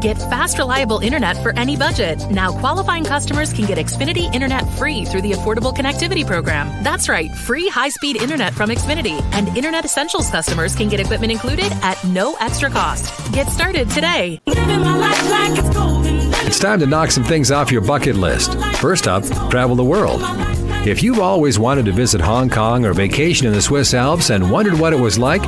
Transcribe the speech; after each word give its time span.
Get 0.00 0.16
fast, 0.16 0.56
reliable 0.56 1.00
internet 1.00 1.36
for 1.42 1.52
any 1.58 1.76
budget. 1.76 2.18
Now, 2.30 2.58
qualifying 2.58 3.04
customers 3.04 3.52
can 3.52 3.66
get 3.66 3.76
Xfinity 3.76 4.32
internet 4.34 4.66
free 4.78 5.04
through 5.04 5.20
the 5.20 5.32
Affordable 5.32 5.76
Connectivity 5.76 6.26
Program. 6.26 6.82
That's 6.82 7.06
right, 7.06 7.30
free 7.30 7.68
high 7.68 7.90
speed 7.90 8.16
internet 8.16 8.54
from 8.54 8.70
Xfinity. 8.70 9.20
And 9.32 9.48
Internet 9.48 9.84
Essentials 9.84 10.30
customers 10.30 10.74
can 10.74 10.88
get 10.88 11.00
equipment 11.00 11.32
included 11.32 11.70
at 11.82 12.02
no 12.04 12.34
extra 12.40 12.70
cost. 12.70 13.12
Get 13.34 13.48
started 13.48 13.90
today. 13.90 14.40
It's 16.46 16.58
time 16.58 16.80
to 16.80 16.86
knock 16.86 17.10
some 17.10 17.24
things 17.24 17.50
off 17.50 17.70
your 17.70 17.82
bucket 17.82 18.16
list. 18.16 18.58
First 18.76 19.06
up, 19.06 19.24
travel 19.50 19.76
the 19.76 19.84
world. 19.84 20.22
If 20.86 21.02
you've 21.02 21.20
always 21.20 21.58
wanted 21.58 21.84
to 21.84 21.92
visit 21.92 22.22
Hong 22.22 22.48
Kong 22.48 22.86
or 22.86 22.94
vacation 22.94 23.46
in 23.46 23.52
the 23.52 23.60
Swiss 23.60 23.92
Alps 23.92 24.30
and 24.30 24.50
wondered 24.50 24.80
what 24.80 24.94
it 24.94 24.98
was 24.98 25.18
like, 25.18 25.42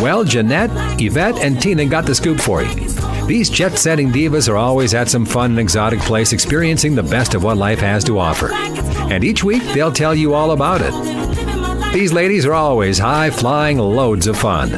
well, 0.00 0.22
Jeanette, 0.22 0.70
Yvette, 1.00 1.38
and 1.38 1.60
Tina 1.60 1.86
got 1.86 2.06
the 2.06 2.14
scoop 2.14 2.38
for 2.38 2.62
you. 2.62 3.15
These 3.26 3.50
jet 3.50 3.76
setting 3.76 4.12
divas 4.12 4.48
are 4.48 4.56
always 4.56 4.94
at 4.94 5.08
some 5.08 5.26
fun 5.26 5.50
and 5.50 5.58
exotic 5.58 5.98
place 5.98 6.32
experiencing 6.32 6.94
the 6.94 7.02
best 7.02 7.34
of 7.34 7.42
what 7.42 7.56
life 7.56 7.80
has 7.80 8.04
to 8.04 8.20
offer. 8.20 8.52
And 8.52 9.24
each 9.24 9.42
week, 9.42 9.64
they'll 9.74 9.90
tell 9.90 10.14
you 10.14 10.32
all 10.32 10.52
about 10.52 10.80
it. 10.80 10.92
These 11.92 12.12
ladies 12.12 12.46
are 12.46 12.52
always 12.52 12.98
high 12.98 13.30
flying, 13.30 13.78
loads 13.78 14.28
of 14.28 14.38
fun. 14.38 14.70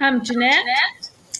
I'm 0.00 0.24
Jeanette. 0.24 0.64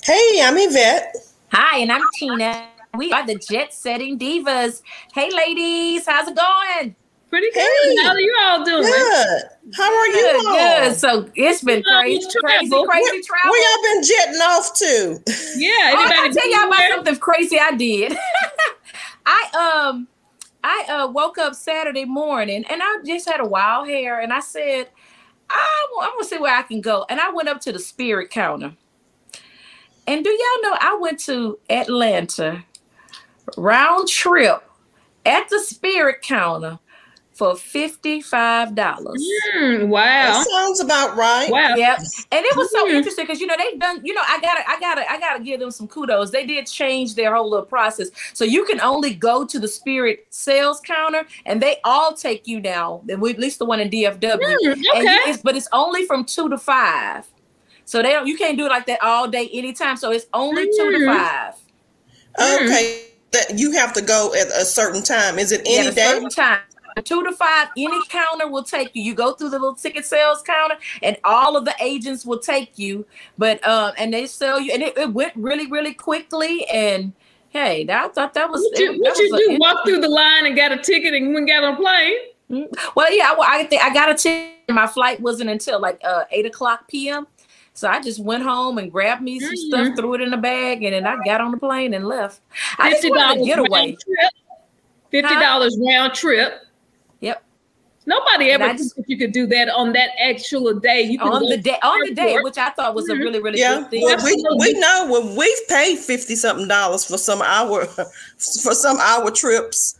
Hey, 0.04 0.42
I'm 0.42 0.58
Yvette. 0.58 1.16
Hi, 1.50 1.78
and 1.78 1.90
I'm 1.90 2.02
Tina. 2.18 2.68
We 2.94 3.10
are 3.10 3.26
the 3.26 3.36
Jet 3.36 3.72
Setting 3.72 4.18
Divas. 4.18 4.82
Hey, 5.14 5.30
ladies, 5.30 6.04
how's 6.04 6.28
it 6.28 6.36
going? 6.36 6.94
Pretty 7.30 7.50
good. 7.52 7.62
Hey. 7.62 8.02
How 8.04 8.10
are 8.12 8.20
you 8.20 8.36
all 8.42 8.64
doing? 8.64 8.86
Good. 8.86 9.42
How 9.76 9.96
are 9.96 10.06
you 10.08 10.14
Good, 10.22 10.36
all? 10.48 10.56
good. 10.90 10.96
So 10.96 11.30
it's 11.36 11.62
been 11.62 11.84
Oh, 11.86 12.02
crazy, 12.02 12.26
crazy, 12.40 12.80
travel. 12.80 12.82
crazy 12.82 13.00
Where, 13.00 13.22
travel. 13.22 13.50
where 13.50 13.62
y'all 13.62 13.94
been 13.94 14.04
jetting 14.04 14.40
off 14.42 14.74
to? 14.78 15.22
Yeah. 15.52 15.90
Oh, 15.92 15.98
I 15.98 16.10
Anybody 16.10 16.16
gotta 16.16 16.32
tell 16.32 16.50
y'all 16.50 16.68
about 16.68 16.88
something 16.88 17.16
crazy 17.18 17.58
I 17.60 17.72
did. 17.76 18.16
I 19.26 19.86
um 19.90 20.08
I 20.64 20.84
uh 20.90 21.08
woke 21.08 21.38
up 21.38 21.54
Saturday 21.54 22.04
morning 22.04 22.64
and 22.70 22.80
I 22.82 22.98
just 23.06 23.28
had 23.28 23.40
a 23.40 23.46
wild 23.46 23.88
hair 23.88 24.20
and 24.20 24.32
I 24.32 24.40
said, 24.40 24.88
I, 25.50 25.86
wa- 25.94 26.04
I'm 26.04 26.12
gonna 26.12 26.24
see 26.24 26.38
where 26.38 26.56
I 26.56 26.62
can 26.62 26.80
go. 26.80 27.06
And 27.08 27.20
I 27.20 27.30
went 27.30 27.48
up 27.48 27.60
to 27.62 27.72
the 27.72 27.78
spirit 27.78 28.30
counter. 28.30 28.74
And 30.06 30.24
do 30.24 30.30
y'all 30.30 30.62
know 30.70 30.76
I 30.80 30.98
went 31.00 31.20
to 31.20 31.58
Atlanta 31.70 32.64
round 33.56 34.08
trip 34.08 34.62
at 35.26 35.48
the 35.48 35.60
spirit 35.60 36.22
counter 36.22 36.78
for 37.40 37.54
$55. 37.54 38.76
Hmm, 39.54 39.88
wow. 39.88 40.02
That 40.02 40.46
sounds 40.46 40.80
about 40.80 41.16
right. 41.16 41.48
Wow. 41.50 41.74
Yep. 41.74 42.00
And 42.32 42.44
it 42.44 42.54
was 42.54 42.70
so 42.70 42.84
Mhm. 42.86 42.90
interesting 42.96 43.24
because 43.24 43.40
you 43.40 43.46
know 43.46 43.54
they've 43.56 43.80
done, 43.80 44.02
you 44.04 44.12
know, 44.12 44.20
I 44.28 44.38
gotta, 44.42 44.60
I 44.68 44.78
gotta, 44.78 45.10
I 45.10 45.18
gotta 45.18 45.42
give 45.42 45.58
them 45.58 45.70
some 45.70 45.88
kudos. 45.88 46.32
They 46.32 46.44
did 46.44 46.66
change 46.66 47.14
their 47.14 47.34
whole 47.34 47.48
little 47.48 47.64
process. 47.64 48.10
So 48.34 48.44
you 48.44 48.66
can 48.66 48.78
only 48.82 49.14
go 49.14 49.46
to 49.46 49.58
the 49.58 49.68
spirit 49.68 50.26
sales 50.28 50.82
counter 50.82 51.24
and 51.46 51.62
they 51.62 51.78
all 51.82 52.12
take 52.12 52.46
you 52.46 52.60
now, 52.60 53.00
at 53.10 53.18
least 53.22 53.58
the 53.58 53.64
one 53.64 53.80
in 53.80 53.88
DFW. 53.88 54.44
And 54.44 54.76
you- 54.84 54.90
okay. 54.96 55.18
it's, 55.30 55.40
but 55.40 55.56
it's 55.56 55.68
only 55.72 56.04
from 56.04 56.26
two 56.26 56.50
to 56.50 56.58
five. 56.58 57.26
So 57.86 58.02
they 58.02 58.10
don't 58.10 58.26
you 58.26 58.36
can't 58.36 58.58
do 58.58 58.66
it 58.66 58.68
like 58.68 58.84
that 58.84 59.02
all 59.02 59.28
day, 59.28 59.48
anytime. 59.54 59.96
So 59.96 60.10
it's 60.10 60.26
only 60.34 60.66
two 60.66 60.90
to 60.92 60.98
Mhm. 60.98 61.16
five. 61.16 61.54
Okay. 62.38 63.06
That 63.32 63.58
you 63.60 63.70
have 63.72 63.92
to 63.92 64.02
go 64.02 64.34
at 64.34 64.48
a 64.48 64.64
certain 64.64 65.04
time. 65.04 65.38
Is 65.38 65.52
it 65.52 65.60
at 65.60 65.66
any 65.68 65.86
a 65.86 65.92
day? 65.92 66.02
certain 66.02 66.28
time. 66.30 66.58
Two 67.04 67.22
to 67.24 67.32
five, 67.32 67.68
any 67.76 68.00
counter 68.08 68.48
will 68.48 68.64
take 68.64 68.90
you. 68.94 69.02
You 69.02 69.14
go 69.14 69.32
through 69.32 69.50
the 69.50 69.58
little 69.58 69.74
ticket 69.74 70.04
sales 70.04 70.42
counter, 70.42 70.76
and 71.02 71.16
all 71.24 71.56
of 71.56 71.64
the 71.64 71.74
agents 71.80 72.24
will 72.24 72.38
take 72.38 72.78
you. 72.78 73.06
But 73.38 73.66
um, 73.66 73.92
and 73.98 74.12
they 74.12 74.26
sell 74.26 74.60
you, 74.60 74.72
and 74.72 74.82
it, 74.82 74.96
it 74.96 75.12
went 75.12 75.32
really, 75.36 75.66
really 75.66 75.94
quickly. 75.94 76.66
And 76.66 77.12
hey, 77.50 77.86
I 77.88 78.08
thought 78.08 78.34
that 78.34 78.50
was 78.50 78.62
What 78.62 78.78
you, 78.78 78.92
that 78.92 78.98
what 79.00 79.18
you 79.18 79.48
do? 79.48 79.58
Walk 79.60 79.84
through 79.84 80.00
the 80.00 80.08
line 80.08 80.46
and 80.46 80.56
got 80.56 80.72
a 80.72 80.78
ticket 80.78 81.14
and 81.14 81.34
went 81.34 81.48
got 81.48 81.64
on 81.64 81.74
a 81.74 81.76
plane? 81.76 82.14
Well, 82.96 83.12
yeah, 83.14 83.32
I, 83.38 83.60
I 83.60 83.64
think 83.64 83.82
I 83.82 83.94
got 83.94 84.10
a 84.10 84.14
ticket. 84.14 84.50
My 84.68 84.86
flight 84.86 85.20
wasn't 85.20 85.50
until 85.50 85.80
like 85.80 86.00
uh, 86.04 86.24
eight 86.30 86.46
o'clock 86.46 86.88
p.m. 86.88 87.26
So 87.72 87.88
I 87.88 88.00
just 88.00 88.18
went 88.20 88.42
home 88.42 88.78
and 88.78 88.90
grabbed 88.90 89.22
me 89.22 89.38
some 89.40 89.56
stuff, 89.56 89.86
Mhm. 89.86 89.96
threw 89.96 90.14
it 90.14 90.20
in 90.20 90.32
a 90.32 90.36
bag, 90.36 90.82
and 90.82 90.92
then 90.92 91.06
I 91.06 91.16
got 91.24 91.40
on 91.40 91.52
the 91.52 91.56
plane 91.56 91.94
and 91.94 92.06
left. 92.06 92.40
I 92.78 92.90
just 92.90 93.08
wanted 93.08 93.44
get 93.46 93.58
away. 93.58 93.96
Fifty 95.10 95.34
dollars 95.34 95.78
round 95.80 96.14
trip. 96.14 96.60
Yep. 97.20 97.42
Nobody 98.06 98.50
ever 98.50 98.64
I 98.64 98.72
just- 98.76 98.96
thought 98.96 99.04
you 99.08 99.18
could 99.18 99.32
do 99.32 99.46
that 99.48 99.68
on 99.68 99.92
that 99.92 100.10
actual 100.20 100.72
day. 100.80 101.02
You 101.02 101.18
on 101.20 101.44
the 101.48 101.58
day, 101.58 101.76
on 101.82 102.00
the 102.08 102.14
day, 102.14 102.38
which 102.40 102.56
I 102.58 102.70
thought 102.70 102.94
was 102.94 103.08
a 103.08 103.12
Mhm. 103.12 103.18
really, 103.20 103.40
really 103.42 103.60
Yeah. 103.60 103.76
good 103.80 103.90
thing. 103.90 104.02
Well, 104.04 104.16
we, 104.24 104.42
we 104.58 104.72
know 104.80 105.06
when 105.10 105.36
we've 105.36 105.68
paid 105.68 105.98
fifty 105.98 106.34
something 106.34 106.66
dollars 106.66 107.04
for 107.04 107.18
some 107.18 107.42
hour 107.42 107.86
for 107.86 108.74
some 108.74 108.98
hour 109.00 109.30
trips. 109.30 109.96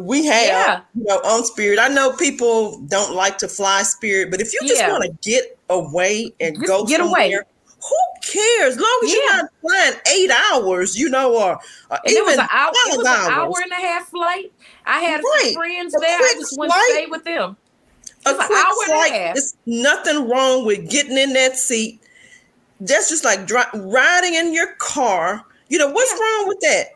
We 0.00 0.24
have, 0.26 0.46
Yeah. 0.46 0.80
you 0.94 1.04
know, 1.04 1.16
on 1.24 1.44
Spirit. 1.44 1.80
I 1.80 1.88
know 1.88 2.12
people 2.12 2.78
don't 2.86 3.14
like 3.16 3.36
to 3.38 3.48
fly 3.48 3.82
Spirit, 3.82 4.30
but 4.30 4.40
if 4.40 4.52
you 4.54 4.60
just 4.62 4.80
Yeah. 4.80 4.92
want 4.92 5.02
to 5.02 5.10
get 5.28 5.58
away 5.68 6.32
and 6.40 6.54
Just 6.54 6.66
go 6.68 6.84
get 6.84 7.00
somewhere, 7.00 7.20
away. 7.22 7.38
Who 7.88 7.96
cares? 8.30 8.74
As 8.74 8.80
long 8.80 9.00
as 9.04 9.12
you're 9.12 9.22
Yeah. 9.24 9.36
not 9.42 9.50
flying 9.60 9.94
eight 10.14 10.30
hours, 10.30 10.96
you 10.96 11.08
know, 11.08 11.34
or, 11.34 11.52
or 11.90 11.98
even 12.06 12.22
it 12.22 12.24
was 12.24 12.38
an 12.38 12.48
hour, 12.52 12.70
it 12.72 12.94
12 12.94 12.96
was 12.98 13.06
an 13.06 13.32
hour 13.32 13.54
and 13.62 13.72
a 13.72 13.74
half 13.74 14.08
flight. 14.08 14.52
I 14.86 15.00
had 15.00 15.20
Right. 15.22 15.52
friends 15.54 15.94
A 15.94 15.98
there. 15.98 16.18
I 16.18 16.34
just 16.38 16.56
went 16.58 16.70
to 16.72 16.78
flight. 16.78 16.90
stay 16.92 17.06
with 17.06 17.24
them. 17.24 17.56
a 18.24 18.30
It's 18.30 18.38
an 18.38 18.46
quick 18.46 18.58
hour 18.58 18.74
and 18.84 18.92
a 18.92 18.94
flight. 18.94 19.12
half. 19.12 19.34
There's 19.34 19.54
nothing 19.66 20.28
wrong 20.28 20.64
with 20.64 20.88
getting 20.88 21.18
in 21.18 21.32
that 21.32 21.58
seat. 21.58 22.00
That's 22.80 23.08
just 23.08 23.24
like 23.24 23.46
dri- 23.46 23.62
riding 23.74 24.34
in 24.34 24.52
your 24.54 24.74
car. 24.78 25.44
You 25.68 25.78
know 25.78 25.88
what's 25.90 26.12
Yeah. 26.12 26.18
wrong 26.20 26.48
with 26.48 26.60
that? 26.60 26.86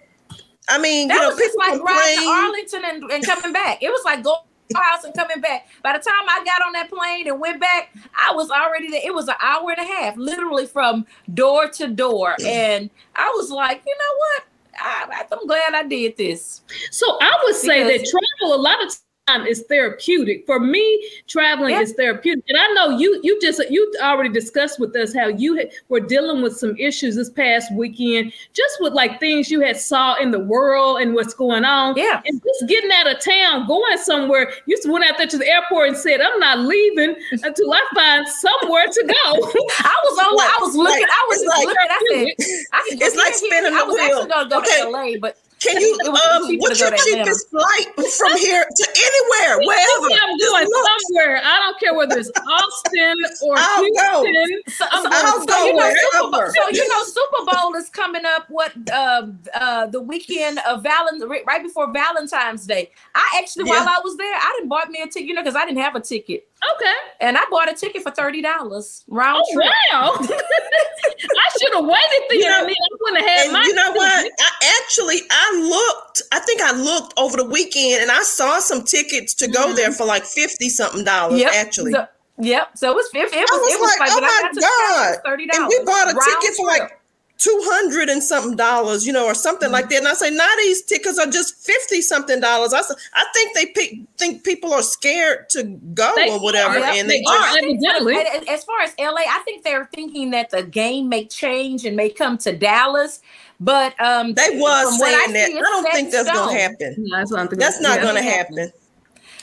I 0.68 0.78
mean, 0.78 1.08
That 1.08 1.14
you 1.14 1.20
know, 1.22 1.28
was 1.30 1.38
just 1.38 1.56
like 1.58 1.80
riding 1.82 2.20
to. 2.22 2.28
Arlington 2.28 2.82
and, 2.84 3.10
and 3.10 3.24
coming 3.26 3.52
back. 3.52 3.82
It 3.82 3.90
was 3.90 4.02
like 4.04 4.22
going 4.22 4.38
to 4.38 4.55
house 4.74 5.04
and 5.04 5.14
coming 5.14 5.40
back. 5.40 5.68
By 5.82 5.92
the 5.92 5.98
time 5.98 6.28
I 6.28 6.44
got 6.44 6.66
on 6.66 6.72
that 6.72 6.90
plane 6.90 7.28
and 7.28 7.40
went 7.40 7.60
back, 7.60 7.94
I 8.14 8.34
was 8.34 8.50
already 8.50 8.90
there. 8.90 9.02
It 9.04 9.14
was 9.14 9.28
an 9.28 9.34
hour 9.40 9.70
and 9.70 9.78
a 9.78 9.92
half, 9.92 10.16
literally 10.16 10.66
from 10.66 11.06
door 11.34 11.68
to 11.70 11.88
door. 11.88 12.36
And 12.46 12.90
I 13.14 13.28
was 13.36 13.50
like, 13.50 13.82
you 13.86 13.94
know 13.94 14.16
what? 14.18 14.44
I, 14.78 15.24
I'm 15.30 15.46
glad 15.46 15.74
I 15.74 15.82
did 15.82 16.16
this. 16.16 16.62
So 16.90 17.18
I 17.20 17.32
would 17.44 17.54
say 17.54 17.82
that 17.82 18.08
travel 18.08 18.54
a 18.54 18.60
lot 18.60 18.82
of 18.84 18.90
time 18.90 19.05
is 19.48 19.62
therapeutic. 19.68 20.46
For 20.46 20.60
me, 20.60 21.04
traveling 21.26 21.72
Yeah. 21.74 21.80
is 21.80 21.92
therapeutic. 21.94 22.44
And 22.48 22.56
I 22.58 22.66
know 22.74 22.96
you 22.96 23.20
you 23.24 23.40
just 23.40 23.60
you 23.70 23.92
already 24.00 24.28
discussed 24.28 24.78
with 24.78 24.94
us 24.94 25.12
how 25.14 25.26
you 25.28 25.56
had- 25.56 25.70
were 25.88 25.98
dealing 26.00 26.42
with 26.42 26.56
some 26.56 26.76
issues 26.78 27.16
this 27.16 27.28
past 27.30 27.72
weekend, 27.74 28.32
just 28.54 28.80
with 28.80 28.92
like 28.92 29.18
things 29.18 29.50
you 29.50 29.60
had 29.60 29.76
saw 29.76 30.14
in 30.16 30.30
the 30.30 30.38
world 30.38 31.00
and 31.00 31.12
what's 31.14 31.34
going 31.34 31.64
on. 31.64 31.94
Yeah. 31.96 32.20
And 32.24 32.40
just 32.42 32.68
getting 32.68 32.90
out 32.92 33.10
of 33.12 33.18
town, 33.20 33.66
going 33.66 33.98
somewhere. 33.98 34.52
You 34.66 34.76
just 34.76 34.88
went 34.88 35.04
out 35.04 35.18
there 35.18 35.26
to 35.26 35.38
the 35.38 35.48
airport 35.48 35.88
and 35.88 35.96
said, 35.96 36.20
I'm 36.20 36.38
not 36.38 36.60
leaving 36.60 37.16
until 37.32 37.72
I 37.72 37.82
find 37.94 38.28
somewhere 38.28 38.86
to 38.86 39.02
go. 39.04 39.30
I 39.80 39.96
was 40.04 40.18
on. 40.18 40.40
I 40.40 40.56
was 40.60 40.76
looking. 40.76 41.02
Like- 41.02 41.10
I 41.10 41.26
was 41.28 41.44
like- 41.44 41.66
looking. 41.66 41.76
I 41.90 42.34
said, 42.38 42.64
I 42.72 42.86
can 42.90 42.98
It's 43.02 43.16
like 43.16 43.34
here, 43.34 43.50
spinning 43.50 43.74
I 43.74 43.82
was 43.82 43.94
wheel. 43.96 44.04
actually 44.04 44.28
going 44.28 44.44
to 44.44 44.50
go 44.50 44.58
Okay. 44.60 44.82
to 44.82 44.88
LA, 44.90 45.18
but 45.20 45.36
Can 45.60 45.80
you? 45.80 45.98
Um, 46.04 46.12
what's 46.58 46.80
your 46.80 46.90
go 46.90 46.96
to 46.96 47.02
Atlanta. 47.02 47.24
cheapest 47.24 47.48
flight 47.50 47.86
from 47.96 48.36
here 48.38 48.64
to 48.64 48.86
anywhere, 48.92 49.66
wherever? 49.66 50.06
I'm 50.12 50.36
doing 50.36 50.68
somewhere. 50.68 51.40
I 51.42 51.58
don't 51.58 51.80
care 51.80 51.94
whether 51.94 52.18
it's 52.18 52.30
Austin 52.36 53.14
or 53.42 53.54
I'll 53.56 53.82
go. 53.82 54.24
Houston. 54.24 54.72
So, 54.72 54.84
I'm 54.90 55.02
so, 55.04 55.08
I'll 55.12 55.40
so 55.40 55.46
go 55.46 55.66
you 55.66 55.74
know, 55.76 55.94
Super 56.12 56.30
Bowl, 56.30 56.46
so 56.54 56.68
you 56.70 56.88
know, 56.88 57.04
Super 57.04 57.44
Bowl 57.50 57.74
is 57.76 57.88
coming 57.88 58.24
up. 58.26 58.50
What 58.50 58.72
uh, 58.92 59.28
uh, 59.54 59.86
the 59.86 60.00
weekend 60.00 60.58
of 60.68 60.82
Valent 60.82 61.24
right 61.46 61.62
before 61.62 61.90
Valentine's 61.92 62.66
Day. 62.66 62.90
I 63.14 63.38
actually, 63.38 63.64
while 63.64 63.88
I 63.88 64.00
was 64.04 64.16
there, 64.18 64.34
I 64.34 64.54
didn't 64.56 64.68
bought 64.68 64.90
me 64.90 65.00
a 65.00 65.06
ticket, 65.06 65.22
you 65.26 65.34
know, 65.34 65.42
because 65.42 65.56
I 65.56 65.64
didn't 65.64 65.80
have 65.80 65.96
a 65.96 66.00
ticket, 66.00 66.46
Okay. 66.76 66.94
and 67.20 67.38
I 67.38 67.42
bought 67.50 67.70
a 67.70 67.74
ticket 67.74 68.02
for 68.02 68.10
thirty 68.10 68.42
dollars 68.42 69.04
round 69.08 69.42
Oh 69.48 69.54
trip. 69.54 69.66
wow! 69.92 70.16
I 70.20 71.45
should 71.58 71.74
have 71.74 71.84
waited 71.84 72.22
for 72.28 72.34
you. 72.34 72.48
Know, 72.48 72.62
I 72.62 72.66
mean, 72.66 72.76
I 72.76 72.96
wouldn't 73.00 73.22
have 73.22 73.30
had 73.30 73.52
my. 73.52 73.62
you 73.64 73.74
know 73.74 73.92
what? 73.92 74.32
I 74.40 74.80
actually 74.82 75.20
I 75.30 75.46
looked. 75.68 76.22
I 76.32 76.38
think 76.40 76.60
I 76.62 76.72
looked 76.72 77.14
over 77.18 77.36
the 77.36 77.44
weekend, 77.44 78.02
and 78.02 78.10
I 78.10 78.22
saw 78.22 78.60
some 78.60 78.82
tickets 78.84 79.34
to 79.34 79.48
go 79.48 79.72
there 79.72 79.90
mm-hmm. 79.90 79.96
for 79.96 80.06
like 80.06 80.24
fifty 80.24 80.68
something 80.68 81.04
dollars. 81.04 81.40
Yep. 81.40 81.52
Actually, 81.54 81.92
So, 81.92 82.06
yep. 82.38 82.76
So 82.76 82.90
it 82.90 82.94
was 82.94 83.10
it, 83.14 83.18
it 83.18 83.24
was 83.24 83.32
I 83.34 83.56
was 83.56 83.74
it 83.74 83.80
was 83.80 83.96
like, 83.98 84.00
like, 84.00 84.10
oh 84.12 84.20
my 84.20 84.26
got 84.26 84.54
to 84.54 84.60
charge 84.60 85.14
God. 85.14 85.18
thirty 85.24 85.48
and 85.52 85.68
we 85.68 85.84
bought 85.84 86.08
a 86.08 86.14
ticket 86.14 86.56
for 86.56 86.66
like 86.66 87.00
two 87.38 87.58
hundred 87.64 88.08
and 88.08 88.22
something 88.22 88.56
dollars, 88.56 89.06
you 89.06 89.12
know, 89.12 89.26
or 89.26 89.34
something 89.34 89.70
like 89.70 89.88
that. 89.90 89.98
And 89.98 90.08
I 90.08 90.14
say, 90.14 90.30
now 90.30 90.48
these 90.58 90.82
tickets 90.82 91.18
are 91.18 91.30
just 91.30 91.54
fifty 91.56 92.00
something 92.00 92.40
dollars. 92.40 92.72
I 92.72 92.80
said, 92.82 92.96
I 93.14 93.24
think 93.34 93.54
they 93.54 93.66
pe- 93.66 94.02
think 94.16 94.44
people 94.44 94.72
are 94.72 94.82
scared 94.82 95.48
to 95.50 95.64
go 95.94 96.12
They 96.16 96.30
or 96.30 96.40
whatever, 96.40 96.78
are, 96.78 96.84
and 96.84 97.08
They 97.10 97.18
they 97.18 97.24
are 97.24 97.38
just 97.52 97.58
evidently. 97.58 98.16
And- 98.16 98.28
and 98.36 98.48
as 98.48 98.64
far 98.64 98.80
as 98.80 98.94
LA, 98.98 99.20
I 99.28 99.42
think 99.44 99.64
they're 99.64 99.88
thinking 99.94 100.30
that 100.30 100.50
the 100.50 100.62
game 100.62 101.08
may 101.08 101.26
change 101.26 101.84
and 101.84 101.96
may 101.96 102.08
come 102.10 102.38
to 102.38 102.56
Dallas. 102.56 103.20
But 103.58 103.98
um, 104.00 104.34
they 104.34 104.48
was 104.52 104.88
from 104.90 104.98
what 104.98 105.28
I 105.28 105.32
that. 105.32 105.50
I 105.50 105.60
don't 105.60 105.92
think 105.92 106.10
that's 106.10 106.30
gonna 106.30 106.52
happen. 106.58 106.94
No, 106.98 107.18
that's 107.18 107.30
not, 107.30 107.50
That's 107.50 107.80
not 107.80 108.02
gonna 108.02 108.20
happening. 108.22 108.70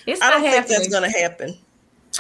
happen. 0.08 0.20
I 0.22 0.30
don't 0.32 0.42
think 0.44 0.68
that's 0.68 0.88
gonna 0.90 1.10
happen. 1.12 1.58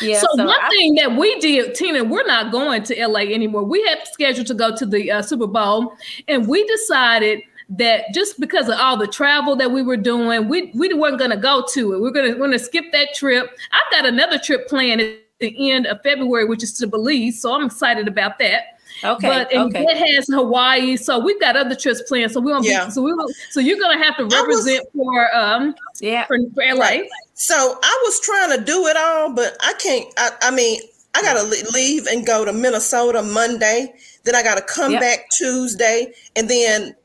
Yeah, 0.02 0.20
so, 0.20 0.28
so 0.36 0.46
one 0.46 0.60
I, 0.60 0.70
thing 0.70 0.96
that 0.96 1.16
we 1.16 1.40
did, 1.40 1.76
Tina, 1.76 2.04
we're 2.04 2.26
not 2.26 2.52
going 2.52 2.84
to 2.84 3.08
LA 3.08 3.22
anymore. 3.22 3.64
We 3.64 3.84
had 3.86 4.08
scheduled 4.12 4.48
to 4.48 4.54
go 4.54 4.76
to 4.76 4.86
the 4.86 5.12
uh, 5.12 5.22
Super 5.22 5.48
Bowl, 5.48 5.96
and 6.28 6.48
we 6.48 6.66
decided 6.66 7.42
that 7.70 8.06
just 8.14 8.40
because 8.40 8.70
of 8.70 8.76
all 8.80 8.98
the 8.98 9.08
travel 9.08 9.56
that 9.56 9.72
we 9.72 9.82
were 9.82 9.98
doing, 9.98 10.48
we 10.48 10.72
we 10.74 10.94
weren't 10.94 11.20
going 11.20 11.32
to 11.32 11.38
go 11.38 11.64
to 11.74 11.94
it. 11.94 12.02
We're 12.02 12.12
going 12.12 12.34
to 12.34 12.40
we're 12.40 12.48
going 12.48 12.52
to 12.58 12.60
skip 12.60 12.86
that 12.92 13.14
trip. 13.14 13.50
I've 13.72 13.92
got 13.92 14.06
another 14.06 14.40
trip 14.40 14.68
planned 14.68 15.02
at 15.02 15.18
the 15.40 15.72
end 15.72 15.86
of 15.86 16.02
February, 16.02 16.46
which 16.46 16.64
is 16.64 16.74
to 16.80 16.88
Belize, 16.88 17.42
so 17.42 17.54
I'm 17.54 17.66
excited 17.66 18.08
about 18.08 18.40
that. 18.40 18.73
Okay. 19.04 19.28
But 19.28 19.54
and 19.54 19.76
okay. 19.76 19.86
it 19.88 20.16
has 20.16 20.28
Hawaii, 20.28 20.96
so 20.98 21.20
we've 21.20 21.40
got 21.40 21.56
other 21.56 21.76
trips 21.76 22.02
planned. 22.04 22.32
So 22.32 22.40
we 22.40 22.52
won't 22.52 22.66
yeah. 22.66 22.86
be, 22.86 22.92
so 22.92 23.02
we 23.02 23.14
so 23.50 23.60
you're 23.60 23.80
gonna 23.80 24.04
have 24.04 24.18
to 24.18 24.26
represent 24.26 24.86
was, 24.94 25.06
for 25.06 25.36
um 25.36 25.76
yeah 26.00 26.26
for, 26.26 26.38
for 26.54 26.64
LA. 26.64 26.80
Right. 26.80 27.10
So 27.34 27.78
I 27.82 28.02
was 28.04 28.20
trying 28.22 28.58
to 28.58 28.64
do 28.64 28.88
it 28.88 28.98
all, 28.98 29.34
but 29.34 29.58
I 29.62 29.74
can't. 29.74 30.08
I, 30.18 30.30
I 30.44 30.52
mean, 30.52 30.80
I 31.16 31.22
gotta 31.22 31.44
leave 31.74 32.08
and 32.08 32.26
go 32.26 32.46
to 32.46 32.54
Minnesota 32.54 33.22
Monday. 33.22 33.94
Then 34.24 34.36
I 34.36 34.44
gotta 34.44 34.62
come 34.62 34.94
yep. 34.94 35.02
back 35.02 35.26
Tuesday, 35.38 36.14
and 36.36 36.50
then 36.50 36.96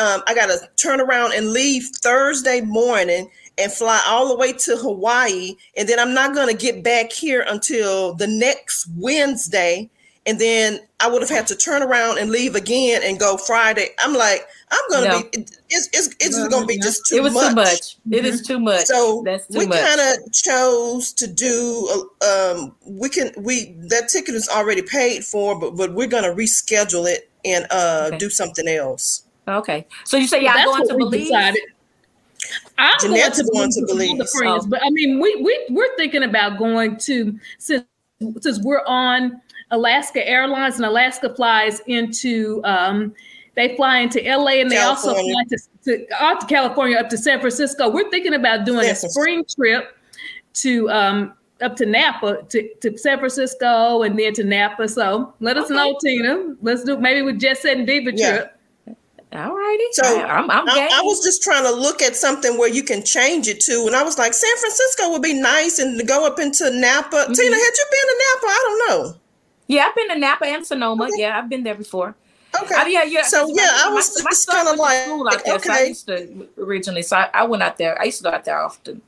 um, 0.00 0.22
I 0.26 0.34
gotta 0.34 0.58
turn 0.76 1.00
around 1.00 1.32
and 1.34 1.50
leave 1.50 1.88
Thursday 2.02 2.60
morning 2.60 3.30
and 3.58 3.72
fly 3.72 4.00
all 4.06 4.28
the 4.28 4.36
way 4.36 4.52
to 4.52 4.76
Hawaii, 4.76 5.56
and 5.76 5.88
then 5.88 5.98
I'm 5.98 6.14
not 6.14 6.34
gonna 6.34 6.54
get 6.54 6.84
back 6.84 7.12
here 7.12 7.44
until 7.48 8.14
the 8.14 8.26
next 8.26 8.86
Wednesday 8.96 9.90
and 10.28 10.38
then 10.38 10.80
I 11.00 11.08
would 11.08 11.22
have 11.22 11.30
had 11.30 11.46
to 11.46 11.56
turn 11.56 11.82
around 11.82 12.18
and 12.18 12.30
leave 12.30 12.54
again 12.54 13.00
and 13.02 13.18
go 13.18 13.38
Friday. 13.38 13.88
I'm 13.98 14.14
like, 14.14 14.46
I'm 14.70 14.90
gonna 14.90 15.08
no. 15.08 15.22
be. 15.22 15.46
It's 15.70 15.88
it's, 15.94 16.14
it's 16.20 16.36
no, 16.36 16.50
gonna 16.50 16.66
be 16.66 16.78
just 16.78 17.00
too. 17.08 17.16
Much. 17.16 17.20
It 17.20 17.22
was 17.22 17.32
much. 17.32 17.48
too 17.48 17.54
much. 17.54 17.96
It 18.10 18.24
is 18.26 18.42
too 18.42 18.60
much. 18.60 18.84
So 18.84 19.22
that's 19.24 19.48
we 19.48 19.66
kind 19.66 20.00
of 20.00 20.32
chose 20.32 21.14
to 21.14 21.26
do. 21.26 22.10
Um, 22.20 22.76
we 22.84 23.08
can 23.08 23.32
we 23.38 23.74
that 23.88 24.08
ticket 24.08 24.34
is 24.34 24.50
already 24.50 24.82
paid 24.82 25.24
for, 25.24 25.58
but 25.58 25.76
but 25.76 25.94
we're 25.94 26.08
gonna 26.08 26.34
reschedule 26.34 27.10
it 27.10 27.30
and 27.46 27.66
uh 27.70 28.08
okay. 28.08 28.18
do 28.18 28.28
something 28.28 28.68
else. 28.68 29.24
Okay. 29.48 29.86
So 30.04 30.18
you 30.18 30.26
say 30.26 30.44
y'all 30.44 30.62
going 30.62 30.86
to 30.88 30.94
Belize? 30.94 31.22
Decided. 31.22 31.62
I'm 32.76 32.98
Jeanette's 33.00 33.42
going 33.50 33.70
to, 33.70 33.80
going 33.86 34.16
to 34.16 34.16
Belize. 34.16 34.32
Friends, 34.32 34.64
oh. 34.66 34.68
But 34.68 34.80
I 34.84 34.90
mean, 34.90 35.20
we 35.20 35.36
we 35.36 35.66
we're 35.70 35.96
thinking 35.96 36.22
about 36.22 36.58
going 36.58 36.98
to 36.98 37.38
since 37.58 37.84
since 38.40 38.62
we're 38.62 38.84
on 38.84 39.40
Alaska 39.70 40.26
Airlines, 40.26 40.76
and 40.76 40.84
Alaska 40.84 41.34
flies 41.34 41.80
into 41.86 42.60
um, 42.64 43.14
they 43.54 43.74
fly 43.74 43.98
into 43.98 44.20
LA 44.20 44.60
and 44.60 44.70
they 44.70 44.76
California. 44.76 44.84
also 44.86 45.14
fly 45.14 45.44
to, 45.48 46.06
to, 46.06 46.14
out 46.22 46.40
to 46.40 46.46
California 46.46 46.96
up 46.96 47.08
to 47.08 47.18
San 47.18 47.40
Francisco. 47.40 47.90
We're 47.90 48.08
thinking 48.08 48.34
about 48.34 48.64
doing 48.64 48.84
San 48.84 48.92
a 48.92 48.96
spring 48.96 49.44
trip 49.44 49.96
to 50.54 50.88
um, 50.90 51.34
up 51.60 51.74
to 51.76 51.86
Napa 51.86 52.42
to, 52.50 52.74
to 52.76 52.96
San 52.96 53.18
Francisco 53.18 54.02
and 54.02 54.18
then 54.18 54.32
to 54.34 54.44
Napa. 54.44 54.88
So 54.88 55.34
let 55.40 55.56
us 55.56 55.66
okay. 55.66 55.74
know, 55.74 55.98
Tina. 56.00 56.54
Let's 56.62 56.84
do 56.84 56.98
maybe 56.98 57.22
with 57.22 57.40
Jet 57.40 57.58
Set 57.58 57.76
and 57.76 57.86
Diva 57.86 58.12
yeah. 58.14 58.30
trip. 58.30 58.54
All 59.32 59.54
righty. 59.54 59.84
So 59.92 60.22
I'm, 60.22 60.50
I'm 60.50 60.68
I, 60.68 60.88
I, 60.90 61.02
was 61.02 61.22
just 61.22 61.42
trying 61.42 61.64
to 61.64 61.70
look 61.70 62.00
at 62.00 62.16
something 62.16 62.56
where 62.56 62.70
you 62.70 62.82
can 62.82 63.04
change 63.04 63.46
it 63.46 63.60
to, 63.60 63.84
and 63.86 63.94
I 63.94 64.02
was 64.02 64.16
like, 64.16 64.32
San 64.32 64.56
Francisco 64.56 65.10
would 65.10 65.20
be 65.20 65.34
nice, 65.34 65.78
and 65.78 65.98
to 65.98 66.06
go 66.06 66.26
up 66.26 66.38
into 66.38 66.70
Napa. 66.70 67.14
Mm-hmm. 67.14 67.32
Tina, 67.34 67.54
had 67.56 67.72
you 67.76 67.86
been 67.90 68.06
to 68.06 68.22
Napa? 68.24 68.46
I 68.46 68.64
don't 68.64 68.88
know. 68.88 69.20
Yeah, 69.68 69.86
I've 69.86 69.94
been 69.94 70.08
to 70.08 70.18
Napa 70.18 70.46
and 70.46 70.66
Sonoma. 70.66 71.04
Okay. 71.04 71.12
Yeah, 71.18 71.38
I've 71.38 71.48
been 71.48 71.62
there 71.62 71.74
before. 71.74 72.16
Okay. 72.60 72.74
Uh, 72.74 72.86
yeah, 72.86 73.04
yeah. 73.04 73.22
So 73.22 73.46
yeah, 73.54 73.64
my, 73.64 73.82
I 73.84 73.94
was 73.94 74.24
my, 74.24 74.30
just 74.30 74.48
kind 74.48 74.66
of 74.66 74.76
like 74.76 75.04
school 75.04 75.28
out 75.28 75.44
there. 75.44 75.54
Okay. 75.56 75.68
So 75.68 75.72
I 75.72 75.82
used 75.82 76.06
to 76.06 76.48
originally. 76.58 77.02
So 77.02 77.16
I, 77.16 77.30
I 77.34 77.44
went 77.44 77.62
out 77.62 77.76
there. 77.76 78.00
I 78.00 78.04
used 78.04 78.18
to 78.18 78.24
go 78.24 78.30
out 78.30 78.44
there 78.44 78.58
often, 78.58 79.02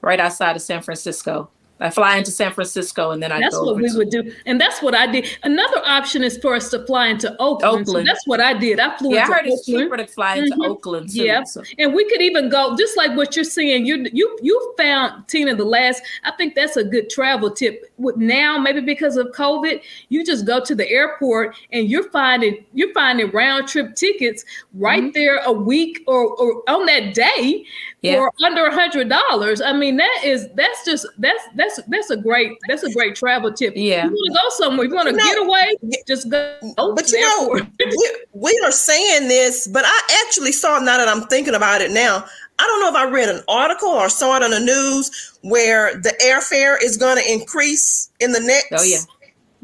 right 0.00 0.18
outside 0.18 0.56
of 0.56 0.62
San 0.62 0.82
Francisco. 0.82 1.48
I 1.80 1.90
fly 1.90 2.16
into 2.16 2.30
San 2.30 2.52
Francisco 2.52 3.10
and 3.10 3.22
then 3.22 3.32
I 3.32 3.40
that's 3.40 3.56
what 3.56 3.76
we 3.76 3.88
to- 3.88 3.98
would 3.98 4.10
do, 4.10 4.32
and 4.46 4.60
that's 4.60 4.80
what 4.80 4.94
I 4.94 5.10
did. 5.10 5.26
Another 5.42 5.82
option 5.84 6.22
is 6.22 6.38
for 6.38 6.54
us 6.54 6.70
to 6.70 6.84
fly 6.86 7.08
into 7.08 7.30
Oakland. 7.40 7.88
Oakland. 7.88 8.06
So 8.06 8.12
that's 8.12 8.26
what 8.26 8.40
I 8.40 8.54
did. 8.54 8.78
I 8.78 8.96
flew. 8.96 9.14
Yeah, 9.14 9.24
I 9.24 9.26
heard 9.26 9.36
Oakland. 9.38 9.52
it's 9.52 9.66
cheaper 9.66 9.96
to 9.96 10.06
fly 10.06 10.36
into 10.36 10.52
mm-hmm. 10.52 10.70
Oakland. 10.70 11.10
Too, 11.10 11.24
yeah, 11.24 11.42
so. 11.42 11.62
and 11.78 11.92
we 11.92 12.08
could 12.08 12.22
even 12.22 12.48
go 12.48 12.76
just 12.76 12.96
like 12.96 13.16
what 13.16 13.34
you're 13.34 13.44
seeing. 13.44 13.84
You 13.86 14.06
you 14.12 14.38
you 14.40 14.74
found 14.78 15.26
Tina 15.28 15.54
the 15.54 15.64
last. 15.64 16.02
I 16.22 16.32
think 16.32 16.54
that's 16.54 16.76
a 16.76 16.84
good 16.84 17.10
travel 17.10 17.50
tip. 17.50 17.92
With 17.98 18.16
now 18.16 18.56
maybe 18.58 18.80
because 18.80 19.16
of 19.16 19.28
COVID, 19.28 19.82
you 20.08 20.24
just 20.24 20.46
go 20.46 20.60
to 20.64 20.74
the 20.74 20.88
airport 20.88 21.56
and 21.72 21.88
you're 21.88 22.10
finding 22.10 22.64
you're 22.72 22.92
finding 22.92 23.30
round 23.30 23.68
trip 23.68 23.94
tickets 23.96 24.44
right 24.74 25.02
mm-hmm. 25.02 25.12
there 25.12 25.38
a 25.44 25.52
week 25.52 26.02
or, 26.06 26.34
or 26.36 26.62
on 26.68 26.86
that 26.86 27.14
day 27.14 27.64
yeah. 28.04 28.16
for 28.16 28.32
under 28.44 28.66
a 28.66 28.74
hundred 28.74 29.08
dollars. 29.08 29.60
I 29.60 29.72
mean 29.72 29.96
that 29.96 30.20
is 30.24 30.48
that's 30.54 30.84
just 30.84 31.06
that's 31.18 31.42
that's 31.56 31.80
that's 31.88 32.10
a 32.10 32.16
great 32.16 32.34
great 32.34 32.58
that's 32.68 32.82
a 32.82 32.92
great 32.92 33.14
travel 33.14 33.52
tip. 33.52 33.74
Yeah. 33.76 34.04
You 34.04 34.10
want 34.10 34.26
to 34.26 34.32
go 34.32 34.64
somewhere, 34.64 34.86
you 34.86 34.94
want 34.94 35.08
to 35.08 35.14
get 35.14 35.38
away, 35.38 35.74
just 36.06 36.30
go. 36.30 36.56
But 36.76 37.10
you 37.10 37.20
know, 37.20 37.60
we, 37.78 38.16
we 38.32 38.62
are 38.64 38.70
saying 38.70 39.28
this, 39.28 39.66
but 39.68 39.84
I 39.86 40.24
actually 40.26 40.52
saw 40.52 40.78
now 40.78 40.98
that 40.98 41.08
I'm 41.08 41.22
thinking 41.28 41.54
about 41.54 41.80
it 41.80 41.90
now. 41.90 42.24
I 42.58 42.66
don't 42.66 42.80
know 42.80 42.88
if 42.88 42.94
I 42.94 43.10
read 43.10 43.28
an 43.28 43.42
article 43.48 43.88
or 43.88 44.08
saw 44.08 44.36
it 44.36 44.42
on 44.42 44.50
the 44.50 44.60
news 44.60 45.38
where 45.42 45.94
the 46.00 46.14
airfare 46.22 46.76
is 46.80 46.96
going 46.96 47.22
to 47.22 47.32
increase 47.32 48.10
in 48.20 48.32
the 48.32 48.40
next. 48.40 48.72
Oh 48.72 48.84
yeah. 48.84 48.98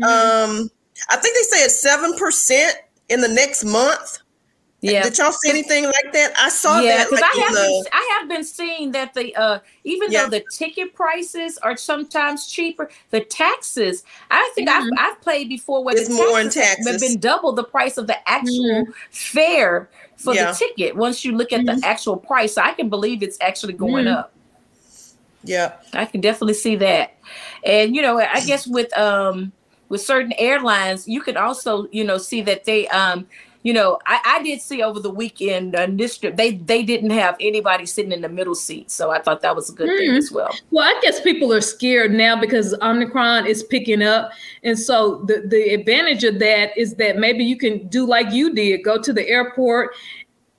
Um, 0.06 0.70
I 1.08 1.16
think 1.16 1.36
they 1.36 1.58
said 1.58 1.70
seven 1.70 2.16
percent 2.16 2.76
in 3.08 3.20
the 3.20 3.28
next 3.28 3.64
month. 3.64 4.18
Yeah. 4.82 5.02
Did 5.02 5.18
y'all 5.18 5.32
see 5.32 5.50
anything 5.50 5.84
like 5.84 6.12
that? 6.12 6.32
I 6.38 6.48
saw 6.48 6.80
yeah, 6.80 6.98
that. 6.98 7.12
Like 7.12 7.22
I 7.22 7.40
have 7.46 7.54
been, 7.54 7.84
I 7.92 8.18
have 8.18 8.28
been 8.28 8.44
seeing 8.44 8.92
that 8.92 9.12
the 9.12 9.36
uh 9.36 9.58
even 9.84 10.10
yeah. 10.10 10.24
though 10.24 10.30
the 10.30 10.44
ticket 10.50 10.94
prices 10.94 11.58
are 11.58 11.76
sometimes 11.76 12.46
cheaper, 12.46 12.88
the 13.10 13.20
taxes. 13.20 14.04
I 14.30 14.50
think 14.54 14.70
mm-hmm. 14.70 14.98
I've 14.98 15.12
I've 15.12 15.20
played 15.20 15.50
before 15.50 15.84
where 15.84 15.96
it's 15.96 16.08
the 16.08 16.14
more 16.14 16.40
in 16.40 16.48
taxes 16.48 16.86
have 16.86 17.00
been 17.00 17.20
double 17.20 17.52
the 17.52 17.64
price 17.64 17.98
of 17.98 18.06
the 18.06 18.16
actual 18.28 18.84
mm-hmm. 18.84 18.92
fare 19.10 19.90
for 20.16 20.34
yeah. 20.34 20.52
the 20.52 20.56
ticket. 20.56 20.96
Once 20.96 21.24
you 21.24 21.36
look 21.36 21.52
at 21.52 21.60
mm-hmm. 21.60 21.80
the 21.80 21.86
actual 21.86 22.16
price, 22.16 22.56
I 22.56 22.72
can 22.72 22.88
believe 22.88 23.22
it's 23.22 23.38
actually 23.42 23.74
going 23.74 24.06
mm-hmm. 24.06 24.16
up. 24.16 24.32
Yeah, 25.44 25.74
I 25.92 26.06
can 26.06 26.22
definitely 26.22 26.54
see 26.54 26.76
that. 26.76 27.16
And 27.64 27.94
you 27.94 28.00
know, 28.00 28.18
I 28.18 28.40
guess 28.46 28.66
with 28.66 28.96
um 28.96 29.52
with 29.90 30.00
certain 30.00 30.32
airlines, 30.38 31.06
you 31.06 31.20
can 31.20 31.36
also 31.36 31.86
you 31.92 32.04
know 32.04 32.16
see 32.16 32.40
that 32.42 32.64
they 32.64 32.88
um 32.88 33.26
you 33.62 33.74
know, 33.74 33.98
I, 34.06 34.20
I 34.24 34.42
did 34.42 34.62
see 34.62 34.82
over 34.82 35.00
the 35.00 35.10
weekend 35.10 35.76
uh, 35.76 35.86
this 35.90 36.18
they 36.18 36.52
they 36.52 36.82
didn't 36.82 37.10
have 37.10 37.36
anybody 37.40 37.84
sitting 37.84 38.12
in 38.12 38.22
the 38.22 38.28
middle 38.28 38.54
seat, 38.54 38.90
so 38.90 39.10
I 39.10 39.20
thought 39.20 39.42
that 39.42 39.54
was 39.54 39.68
a 39.68 39.74
good 39.74 39.90
mm. 39.90 39.98
thing 39.98 40.16
as 40.16 40.32
well. 40.32 40.54
Well, 40.70 40.86
I 40.86 40.98
guess 41.02 41.20
people 41.20 41.52
are 41.52 41.60
scared 41.60 42.12
now 42.12 42.40
because 42.40 42.74
Omicron 42.80 43.46
is 43.46 43.62
picking 43.62 44.02
up, 44.02 44.30
and 44.62 44.78
so 44.78 45.24
the 45.26 45.42
the 45.46 45.74
advantage 45.74 46.24
of 46.24 46.38
that 46.38 46.76
is 46.76 46.94
that 46.94 47.18
maybe 47.18 47.44
you 47.44 47.56
can 47.56 47.86
do 47.88 48.06
like 48.06 48.32
you 48.32 48.54
did, 48.54 48.82
go 48.82 49.00
to 49.00 49.12
the 49.12 49.28
airport 49.28 49.94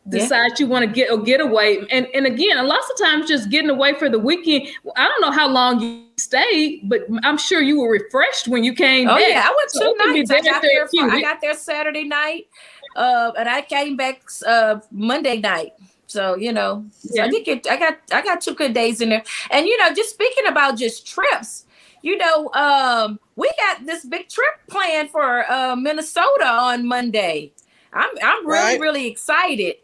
decide 0.09 0.47
yeah. 0.49 0.55
you 0.59 0.67
want 0.67 0.83
to 0.83 0.91
get 0.91 1.11
or 1.11 1.21
get 1.21 1.39
away 1.39 1.77
and 1.91 2.07
and 2.15 2.25
again 2.25 2.67
lots 2.67 2.89
of 2.89 2.97
times 2.97 3.27
just 3.27 3.51
getting 3.51 3.69
away 3.69 3.93
for 3.93 4.09
the 4.09 4.17
weekend 4.17 4.67
i 4.95 5.07
don't 5.07 5.21
know 5.21 5.29
how 5.29 5.47
long 5.47 5.79
you 5.79 6.03
stayed 6.17 6.81
but 6.89 7.01
i'm 7.21 7.37
sure 7.37 7.61
you 7.61 7.79
were 7.79 7.91
refreshed 7.91 8.47
when 8.47 8.63
you 8.63 8.73
came 8.73 9.07
oh 9.07 9.15
back. 9.15 9.27
yeah 9.27 9.45
i 9.45 9.55
went 9.55 9.71
two 9.71 9.79
so 9.79 10.11
nights 10.11 10.31
I 10.31 10.41
got, 10.41 10.61
there, 10.63 10.89
I 11.03 11.21
got 11.21 11.39
there 11.39 11.53
saturday 11.53 12.03
night 12.03 12.47
uh, 12.95 13.31
and 13.37 13.49
I 13.49 13.61
came 13.61 13.95
back 13.97 14.23
uh, 14.45 14.79
Monday 14.91 15.37
night. 15.37 15.73
So 16.07 16.35
you 16.35 16.51
know, 16.51 16.85
yeah. 17.03 17.25
I 17.25 17.29
think 17.29 17.47
it, 17.47 17.67
I 17.69 17.77
got 17.77 17.97
I 18.11 18.21
got 18.21 18.41
two 18.41 18.53
good 18.53 18.73
days 18.73 18.99
in 19.01 19.09
there. 19.09 19.23
And 19.49 19.65
you 19.65 19.77
know, 19.77 19.93
just 19.93 20.09
speaking 20.09 20.47
about 20.47 20.77
just 20.77 21.07
trips, 21.07 21.65
you 22.01 22.17
know, 22.17 22.51
um, 22.53 23.19
we 23.35 23.49
got 23.57 23.85
this 23.85 24.05
big 24.05 24.27
trip 24.27 24.55
planned 24.67 25.09
for 25.09 25.49
uh, 25.49 25.75
Minnesota 25.75 26.45
on 26.45 26.85
Monday. 26.85 27.53
I'm 27.93 28.09
I'm 28.21 28.45
really 28.45 28.59
right. 28.59 28.79
really 28.79 29.07
excited. 29.07 29.75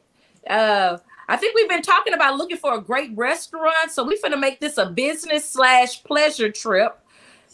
Uh, 0.50 0.98
I 1.30 1.36
think 1.36 1.56
we've 1.56 1.70
been 1.70 1.82
talking 1.82 2.14
about 2.14 2.38
looking 2.38 2.58
for 2.58 2.76
a 2.76 2.82
great 2.82 3.12
restaurant, 3.16 3.92
so 3.92 4.06
we're 4.06 4.18
gonna 4.22 4.38
make 4.38 4.60
this 4.60 4.78
a 4.78 4.88
business 4.88 5.50
slash 5.50 6.04
pleasure 6.04 6.52
trip. 6.52 7.00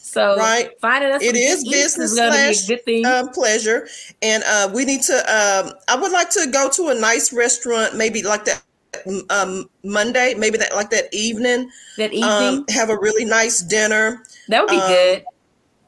So 0.06 0.36
right, 0.36 0.70
finding 0.82 1.14
us 1.14 1.24
it 1.24 1.34
is 1.38 1.64
business 1.64 2.14
slash 2.14 2.70
uh, 3.06 3.26
pleasure, 3.32 3.88
and 4.22 4.44
uh, 4.46 4.70
we 4.74 4.84
need 4.84 5.02
to. 5.04 5.16
Um, 5.16 5.74
I 5.88 5.96
would 5.96 6.12
like 6.12 6.30
to 6.32 6.46
go 6.52 6.70
to 6.72 6.90
a 6.90 6.94
nice 6.94 7.32
restaurant, 7.32 7.96
maybe 7.96 8.22
like 8.22 8.44
that 8.44 8.62
um, 9.30 9.70
Monday, 9.86 10.34
maybe 10.38 10.58
that 10.58 10.76
like 10.76 10.90
that 10.90 11.06
evening. 11.14 11.72
That 11.96 12.12
evening, 12.12 12.30
um, 12.30 12.66
have 12.70 12.90
a 12.90 13.00
really 13.00 13.24
nice 13.24 13.62
dinner. 13.62 14.24
That 14.50 14.64
would 14.64 14.72
be 14.72 14.78
um, 14.78 14.90
good. 14.90 15.26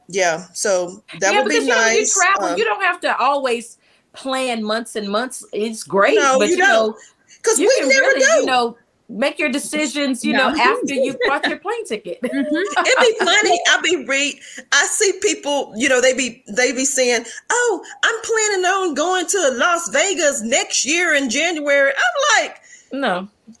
Yeah, 0.08 0.46
so 0.54 1.02
that 1.20 1.34
yeah, 1.34 1.42
would 1.42 1.50
be 1.50 1.56
you 1.56 1.66
nice. 1.66 2.16
Know, 2.16 2.22
you 2.22 2.32
travel, 2.32 2.48
um, 2.52 2.58
you 2.58 2.64
don't 2.64 2.82
have 2.82 3.00
to 3.02 3.18
always 3.18 3.76
plan 4.14 4.64
months 4.64 4.96
and 4.96 5.10
months. 5.10 5.44
It's 5.52 5.84
great, 5.84 6.16
no, 6.16 6.38
but 6.38 6.48
you, 6.48 6.56
you 6.56 6.62
know, 6.62 6.96
because 7.26 7.58
we 7.58 7.70
never 7.80 7.90
really, 7.90 8.20
do. 8.20 8.40
You 8.40 8.46
know, 8.46 8.78
make 9.08 9.38
your 9.38 9.48
decisions, 9.48 10.24
you 10.24 10.32
no. 10.32 10.50
know, 10.50 10.60
after 10.60 10.94
you 10.94 11.16
bought 11.26 11.46
your 11.46 11.58
plane 11.58 11.84
ticket. 11.86 12.20
mm-hmm. 12.22 12.34
It'd 12.34 13.00
be 13.00 13.24
funny. 13.24 13.60
I 13.68 13.80
be 13.82 14.04
read. 14.04 14.38
I 14.72 14.86
see 14.86 15.12
people, 15.22 15.72
you 15.76 15.88
know, 15.88 16.00
they 16.00 16.14
be 16.14 16.42
they 16.48 16.72
be 16.72 16.84
saying, 16.84 17.24
"Oh, 17.50 17.84
I'm 18.02 18.20
planning 18.22 18.64
on 18.64 18.94
going 18.94 19.26
to 19.26 19.50
Las 19.54 19.88
Vegas 19.90 20.42
next 20.42 20.84
year 20.84 21.14
in 21.14 21.30
January." 21.30 21.90
I'm 21.90 22.44
like, 22.44 22.60
no. 22.92 23.28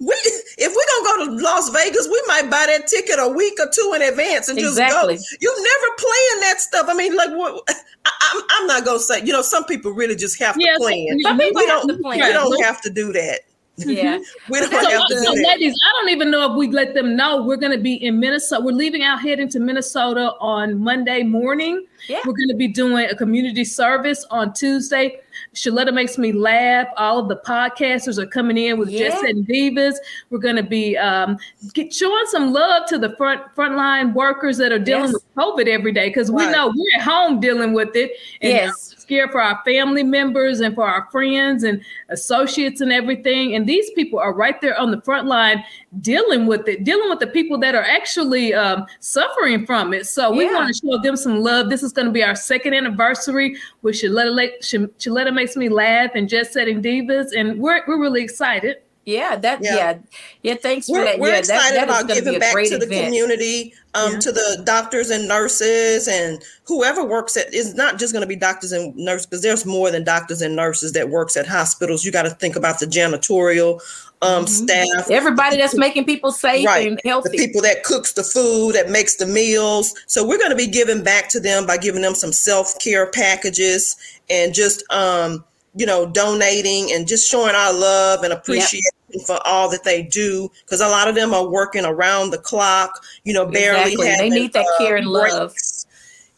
we 0.00 0.14
if 0.58 0.74
we're 0.74 1.04
gonna 1.04 1.26
go 1.28 1.36
to 1.36 1.42
Las 1.42 1.68
Vegas, 1.70 2.06
we 2.06 2.22
might 2.26 2.50
buy 2.50 2.64
that 2.66 2.86
ticket 2.86 3.16
a 3.18 3.28
week 3.28 3.54
or 3.60 3.68
two 3.72 3.92
in 3.96 4.02
advance 4.02 4.48
and 4.48 4.58
exactly. 4.58 5.16
just 5.16 5.30
go. 5.30 5.36
You 5.40 5.50
never 5.50 5.94
plan 5.98 6.40
that 6.40 6.60
stuff. 6.60 6.86
I 6.88 6.94
mean, 6.94 7.16
like 7.16 7.30
what? 7.30 7.62
I, 7.68 7.72
am 7.72 8.42
I'm, 8.42 8.42
I'm 8.50 8.66
not 8.66 8.84
gonna 8.84 9.00
say. 9.00 9.24
You 9.24 9.32
know, 9.32 9.42
some 9.42 9.64
people 9.64 9.92
really 9.92 10.16
just 10.16 10.38
have 10.38 10.54
to 10.54 10.74
plan. 10.78 11.20
Some 11.20 11.38
people 11.38 11.60
we 11.60 11.66
don't, 11.66 12.02
plan. 12.02 12.20
We 12.20 12.32
don't 12.32 12.64
have 12.64 12.80
to 12.82 12.90
do 12.90 13.12
that. 13.12 13.40
Yeah. 13.76 14.18
Mm-hmm. 14.18 14.22
we 14.52 14.60
don't 14.60 14.70
so, 14.70 15.16
so 15.24 15.32
ladies, 15.32 15.74
I 15.74 16.00
don't 16.00 16.10
even 16.10 16.30
know 16.30 16.52
if 16.52 16.56
we 16.56 16.68
let 16.68 16.94
them 16.94 17.16
know 17.16 17.42
we're 17.42 17.56
going 17.56 17.76
to 17.76 17.82
be 17.82 17.94
in 17.94 18.20
Minnesota. 18.20 18.64
We're 18.64 18.72
leaving 18.72 19.02
out 19.02 19.20
heading 19.20 19.48
to 19.50 19.60
Minnesota 19.60 20.32
on 20.40 20.78
Monday 20.78 21.22
morning. 21.22 21.86
Yeah. 22.08 22.20
We're 22.24 22.34
going 22.34 22.48
to 22.48 22.56
be 22.56 22.68
doing 22.68 23.06
a 23.10 23.16
community 23.16 23.64
service 23.64 24.24
on 24.30 24.52
Tuesday. 24.52 25.20
Shaletta 25.54 25.92
makes 25.92 26.18
me 26.18 26.32
laugh. 26.32 26.88
All 26.96 27.18
of 27.18 27.28
the 27.28 27.36
podcasters 27.36 28.18
are 28.18 28.26
coming 28.26 28.56
in 28.58 28.78
with 28.78 28.90
yeah. 28.90 29.10
Jet 29.10 29.20
Setting 29.20 29.44
Divas. 29.44 29.94
We're 30.30 30.38
going 30.38 30.56
to 30.56 30.62
be 30.62 30.96
um, 30.96 31.38
get, 31.72 31.92
showing 31.92 32.24
some 32.26 32.52
love 32.52 32.86
to 32.88 32.98
the 32.98 33.14
front 33.16 33.42
frontline 33.56 34.14
workers 34.14 34.56
that 34.58 34.72
are 34.72 34.78
dealing 34.78 35.12
yes. 35.12 35.14
with 35.14 35.34
COVID 35.36 35.68
every 35.68 35.92
day 35.92 36.08
because 36.08 36.30
we 36.30 36.46
know 36.50 36.68
we're 36.68 37.00
at 37.00 37.04
home 37.04 37.40
dealing 37.40 37.72
with 37.72 37.94
it. 37.94 38.12
And 38.40 38.52
yes 38.52 38.94
scared 39.04 39.30
for 39.30 39.40
our 39.40 39.60
family 39.66 40.02
members 40.02 40.60
and 40.60 40.74
for 40.74 40.88
our 40.88 41.06
friends 41.12 41.62
and 41.62 41.82
associates 42.08 42.80
and 42.80 42.90
everything. 42.90 43.54
And 43.54 43.66
these 43.66 43.90
people 43.90 44.18
are 44.18 44.32
right 44.32 44.58
there 44.62 44.78
on 44.78 44.90
the 44.90 45.00
front 45.02 45.26
line 45.26 45.62
dealing 46.00 46.46
with 46.46 46.66
it, 46.68 46.84
dealing 46.84 47.10
with 47.10 47.20
the 47.20 47.26
people 47.26 47.58
that 47.58 47.74
are 47.74 47.82
actually 47.82 48.54
um, 48.54 48.86
suffering 49.00 49.66
from 49.66 49.92
it. 49.92 50.06
So 50.06 50.30
we 50.30 50.46
yeah. 50.46 50.54
want 50.54 50.74
to 50.74 50.80
show 50.80 50.98
them 51.02 51.16
some 51.16 51.40
love. 51.40 51.68
This 51.68 51.82
is 51.82 51.92
going 51.92 52.06
to 52.06 52.12
be 52.12 52.24
our 52.24 52.34
second 52.34 52.72
anniversary 52.72 53.56
with 53.82 53.96
Shaletta, 53.96 54.52
Shaletta 54.62 55.23
Makes 55.32 55.56
Me 55.56 55.68
Laugh 55.68 56.10
and 56.14 56.28
Jet 56.28 56.52
Setting 56.52 56.82
Divas. 56.82 57.36
And 57.36 57.58
we're, 57.58 57.82
we're 57.86 58.00
really 58.00 58.22
excited. 58.22 58.78
Yeah, 59.06 59.36
that 59.36 59.62
yeah. 59.62 59.74
yeah. 59.74 59.98
yeah 60.42 60.54
thanks 60.54 60.88
we're, 60.88 61.00
for 61.00 61.04
that. 61.04 61.18
We're 61.18 61.28
yeah, 61.28 61.38
excited 61.38 61.76
that, 61.76 61.88
that 61.88 62.00
about 62.04 62.14
giving 62.14 62.38
back 62.38 62.54
to 62.54 62.78
the 62.78 62.86
event. 62.86 63.04
community, 63.04 63.74
um, 63.94 64.14
yeah. 64.14 64.18
to 64.20 64.32
the 64.32 64.62
doctors 64.64 65.10
and 65.10 65.28
nurses 65.28 66.08
and 66.08 66.42
whoever 66.64 67.04
works 67.04 67.36
at 67.36 67.52
it's 67.52 67.74
not 67.74 67.98
just 67.98 68.12
going 68.12 68.22
to 68.22 68.26
be 68.26 68.36
doctors 68.36 68.72
and 68.72 68.96
nurses 68.96 69.26
because 69.26 69.42
there's 69.42 69.66
more 69.66 69.90
than 69.90 70.04
doctors 70.04 70.40
and 70.40 70.56
nurses 70.56 70.92
that 70.92 71.10
works 71.10 71.36
at 71.36 71.46
hospitals. 71.46 72.04
You 72.04 72.12
got 72.12 72.22
to 72.22 72.30
think 72.30 72.56
about 72.56 72.80
the 72.80 72.86
janitorial 72.86 73.80
um, 74.22 74.44
mm-hmm. 74.44 74.46
staff, 74.46 75.10
everybody 75.10 75.58
that's 75.58 75.76
making 75.76 76.06
people 76.06 76.32
safe 76.32 76.66
right. 76.66 76.88
and 76.88 77.00
healthy, 77.04 77.30
the 77.30 77.46
people 77.46 77.60
that 77.62 77.84
cooks 77.84 78.12
the 78.14 78.22
food, 78.22 78.74
that 78.74 78.88
makes 78.88 79.16
the 79.16 79.26
meals. 79.26 79.94
So 80.06 80.26
we're 80.26 80.38
going 80.38 80.50
to 80.50 80.56
be 80.56 80.66
giving 80.66 81.02
back 81.02 81.28
to 81.30 81.40
them 81.40 81.66
by 81.66 81.76
giving 81.76 82.00
them 82.00 82.14
some 82.14 82.32
self 82.32 82.78
care 82.78 83.10
packages 83.10 83.96
and 84.30 84.54
just 84.54 84.84
um 84.90 85.44
you 85.74 85.86
know, 85.86 86.06
donating 86.06 86.92
and 86.92 87.06
just 87.06 87.28
showing 87.28 87.54
our 87.54 87.72
love 87.72 88.22
and 88.22 88.32
appreciation 88.32 88.90
yep. 89.10 89.26
for 89.26 89.38
all 89.44 89.68
that 89.70 89.84
they 89.84 90.02
do. 90.02 90.50
Because 90.64 90.80
a 90.80 90.88
lot 90.88 91.08
of 91.08 91.14
them 91.14 91.34
are 91.34 91.48
working 91.48 91.84
around 91.84 92.30
the 92.30 92.38
clock, 92.38 93.02
you 93.24 93.32
know, 93.32 93.44
barely. 93.44 93.92
Exactly. 93.92 94.08
Having, 94.08 94.30
they 94.30 94.38
need 94.38 94.52
that 94.52 94.66
uh, 94.66 94.78
care 94.78 94.96
and 94.96 95.06
love. 95.06 95.52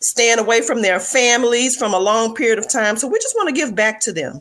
Staying 0.00 0.38
away 0.38 0.62
from 0.62 0.82
their 0.82 1.00
families 1.00 1.76
from 1.76 1.92
a 1.92 1.98
long 1.98 2.34
period 2.34 2.58
of 2.58 2.70
time. 2.70 2.96
So 2.96 3.08
we 3.08 3.18
just 3.18 3.36
want 3.36 3.48
to 3.48 3.54
give 3.54 3.74
back 3.74 4.00
to 4.00 4.12
them. 4.12 4.40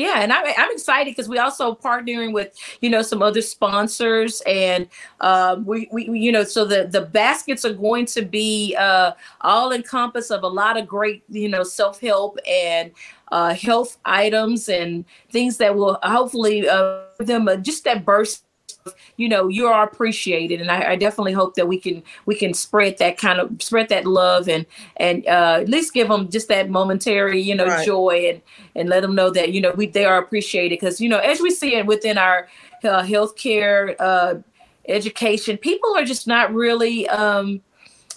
Yeah, 0.00 0.20
and 0.20 0.32
I'm, 0.32 0.46
I'm 0.56 0.72
excited 0.72 1.14
because 1.14 1.28
we 1.28 1.36
also 1.36 1.74
partnering 1.74 2.32
with 2.32 2.56
you 2.80 2.88
know 2.88 3.02
some 3.02 3.20
other 3.20 3.42
sponsors, 3.42 4.40
and 4.46 4.88
uh, 5.20 5.56
we, 5.62 5.90
we 5.92 6.08
you 6.18 6.32
know 6.32 6.42
so 6.42 6.64
the 6.64 6.88
the 6.90 7.02
baskets 7.02 7.66
are 7.66 7.74
going 7.74 8.06
to 8.06 8.22
be 8.22 8.74
uh, 8.78 9.12
all 9.42 9.72
encompass 9.72 10.30
of 10.30 10.42
a 10.42 10.48
lot 10.48 10.78
of 10.78 10.88
great 10.88 11.22
you 11.28 11.50
know 11.50 11.62
self 11.62 12.00
help 12.00 12.38
and 12.48 12.92
uh, 13.30 13.52
health 13.52 13.98
items 14.06 14.70
and 14.70 15.04
things 15.30 15.58
that 15.58 15.74
will 15.74 15.98
hopefully 16.02 16.66
uh, 16.66 17.02
them 17.18 17.46
uh, 17.46 17.56
just 17.56 17.84
that 17.84 18.06
burst 18.06 18.44
you 19.16 19.28
know 19.28 19.48
you 19.48 19.66
are 19.66 19.82
appreciated 19.84 20.60
and 20.60 20.70
I, 20.70 20.92
I, 20.92 20.96
definitely 20.96 21.32
hope 21.32 21.54
that 21.54 21.68
we 21.68 21.78
can 21.78 22.02
we 22.26 22.34
can 22.34 22.54
spread 22.54 22.98
that 22.98 23.18
kind 23.18 23.38
of 23.38 23.62
spread 23.62 23.88
that 23.90 24.06
love 24.06 24.48
and 24.48 24.66
and 24.96 25.26
uh, 25.26 25.58
at 25.60 25.68
least 25.68 25.92
give 25.92 26.08
them 26.08 26.28
just 26.30 26.48
that 26.48 26.70
momentary 26.70 27.40
you 27.40 27.54
know 27.54 27.66
right. 27.66 27.86
joy 27.86 28.26
and 28.30 28.42
and 28.74 28.88
let 28.88 29.00
them 29.00 29.14
know 29.14 29.30
that 29.30 29.52
you 29.52 29.60
know 29.60 29.72
we 29.72 29.86
they 29.86 30.04
are 30.04 30.18
appreciated 30.18 30.78
because 30.78 31.00
you 31.00 31.08
know 31.08 31.18
as 31.18 31.40
we 31.40 31.50
see 31.50 31.74
it 31.74 31.86
within 31.86 32.18
our 32.18 32.48
uh, 32.84 33.02
healthcare 33.02 33.94
uh, 33.98 34.34
education 34.88 35.56
people 35.58 35.94
are 35.96 36.04
just 36.04 36.26
not 36.26 36.52
really 36.54 37.08
um 37.08 37.60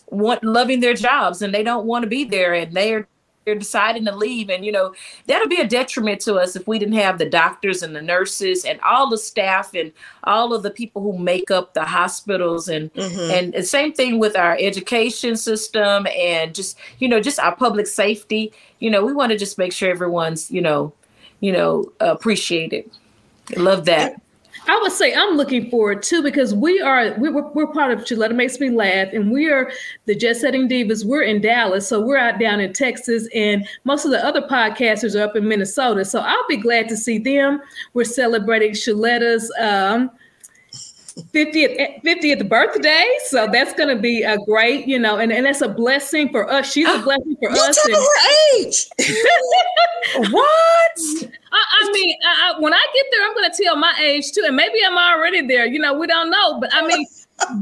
want 0.07 0.43
loving 0.43 0.79
their 0.79 0.93
jobs 0.93 1.41
and 1.41 1.53
they 1.53 1.63
don't 1.63 1.85
want 1.85 2.03
to 2.03 2.09
be 2.09 2.23
there 2.23 2.53
and 2.53 2.73
they're 2.73 3.07
they're 3.45 3.55
deciding 3.55 4.05
to 4.05 4.15
leave. 4.15 4.49
And 4.49 4.65
you 4.65 4.71
know 4.71 4.93
that'll 5.27 5.47
be 5.47 5.61
a 5.61 5.67
detriment 5.67 6.21
to 6.21 6.35
us 6.35 6.55
if 6.55 6.67
we 6.67 6.79
didn't 6.79 6.95
have 6.95 7.17
the 7.17 7.29
doctors 7.29 7.83
and 7.83 7.95
the 7.95 8.01
nurses 8.01 8.65
and 8.65 8.79
all 8.81 9.09
the 9.09 9.17
staff 9.17 9.73
and 9.73 9.91
all 10.23 10.53
of 10.53 10.63
the 10.63 10.71
people 10.71 11.01
who 11.01 11.17
make 11.17 11.51
up 11.51 11.73
the 11.73 11.85
hospitals. 11.85 12.67
And 12.67 12.93
mm-hmm. 12.93 13.31
and 13.31 13.53
the 13.53 13.63
same 13.63 13.93
thing 13.93 14.19
with 14.19 14.35
our 14.35 14.57
education 14.59 15.35
system 15.35 16.07
and 16.07 16.53
just 16.53 16.77
you 16.99 17.07
know 17.07 17.19
just 17.19 17.39
our 17.39 17.55
public 17.55 17.87
safety. 17.87 18.51
You 18.79 18.89
know 18.89 19.05
we 19.05 19.13
want 19.13 19.31
to 19.31 19.37
just 19.37 19.57
make 19.57 19.73
sure 19.73 19.89
everyone's 19.89 20.51
you 20.51 20.61
know 20.61 20.93
you 21.39 21.51
know 21.51 21.91
appreciated. 21.99 22.89
Love 23.57 23.85
that 23.85 24.21
I 24.67 24.79
would 24.81 24.91
say 24.91 25.13
I'm 25.13 25.35
looking 25.35 25.69
forward 25.69 26.03
too 26.03 26.21
because 26.21 26.53
we 26.53 26.79
are 26.79 27.13
we, 27.17 27.29
are 27.29 27.51
we're 27.53 27.67
part 27.67 27.91
of 27.91 27.99
Shaletta 27.99 28.35
Makes 28.35 28.59
Me 28.59 28.69
Laugh 28.69 29.09
and 29.11 29.31
we 29.31 29.49
are 29.49 29.71
the 30.05 30.15
Jet 30.15 30.37
Setting 30.37 30.69
Divas. 30.69 31.05
We're 31.05 31.23
in 31.23 31.41
Dallas, 31.41 31.87
so 31.87 31.99
we're 31.99 32.17
out 32.17 32.39
down 32.39 32.59
in 32.59 32.71
Texas, 32.73 33.27
and 33.33 33.67
most 33.83 34.05
of 34.05 34.11
the 34.11 34.23
other 34.23 34.41
podcasters 34.41 35.19
are 35.19 35.23
up 35.23 35.35
in 35.35 35.47
Minnesota. 35.47 36.05
So 36.05 36.19
I'll 36.19 36.47
be 36.47 36.57
glad 36.57 36.87
to 36.89 36.97
see 36.97 37.17
them. 37.17 37.61
We're 37.93 38.05
celebrating 38.05 38.71
Shaletta's 38.71 39.51
um, 39.59 40.11
50th 41.33 42.01
50th 42.03 42.49
birthday. 42.49 43.05
So 43.25 43.47
that's 43.51 43.73
going 43.73 43.95
to 43.95 44.01
be 44.01 44.23
a 44.23 44.37
great, 44.39 44.87
you 44.87 44.97
know, 44.97 45.17
and, 45.17 45.31
and 45.31 45.45
that's 45.45 45.61
a 45.61 45.69
blessing 45.69 46.29
for 46.29 46.49
us. 46.49 46.71
She's 46.71 46.87
a 46.87 46.99
blessing 47.03 47.35
for 47.41 47.51
you 47.51 47.61
us. 47.61 47.85
And, 47.85 47.95
her 47.95 48.57
age. 48.57 48.89
what? 50.31 51.31
I, 51.53 51.63
I 51.81 51.91
mean, 51.91 52.15
I, 52.25 52.59
when 52.59 52.73
I 52.73 52.85
get 52.93 53.05
there, 53.11 53.25
I'm 53.25 53.33
going 53.33 53.49
to 53.51 53.63
tell 53.63 53.75
my 53.75 53.93
age 54.01 54.31
too, 54.31 54.43
and 54.45 54.55
maybe 54.55 54.79
I'm 54.85 54.97
already 54.97 55.45
there. 55.45 55.65
You 55.65 55.79
know, 55.79 55.93
we 55.93 56.07
don't 56.07 56.29
know, 56.29 56.59
but 56.59 56.73
I 56.73 56.85
mean. 56.85 57.05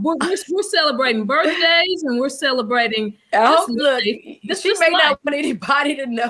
We're, 0.03 0.15
we're, 0.21 0.35
we're, 0.51 0.63
celebrating 0.63 1.25
birthdays 1.25 2.03
and 2.03 2.19
we're 2.19 2.29
celebrating. 2.29 3.17
Oh, 3.33 3.65
look, 3.69 4.03
this 4.43 4.61
she 4.61 4.73
may 4.77 4.91
life. 4.91 5.01
not 5.01 5.19
want 5.23 5.37
anybody 5.37 5.95
to 5.95 6.05
know. 6.05 6.29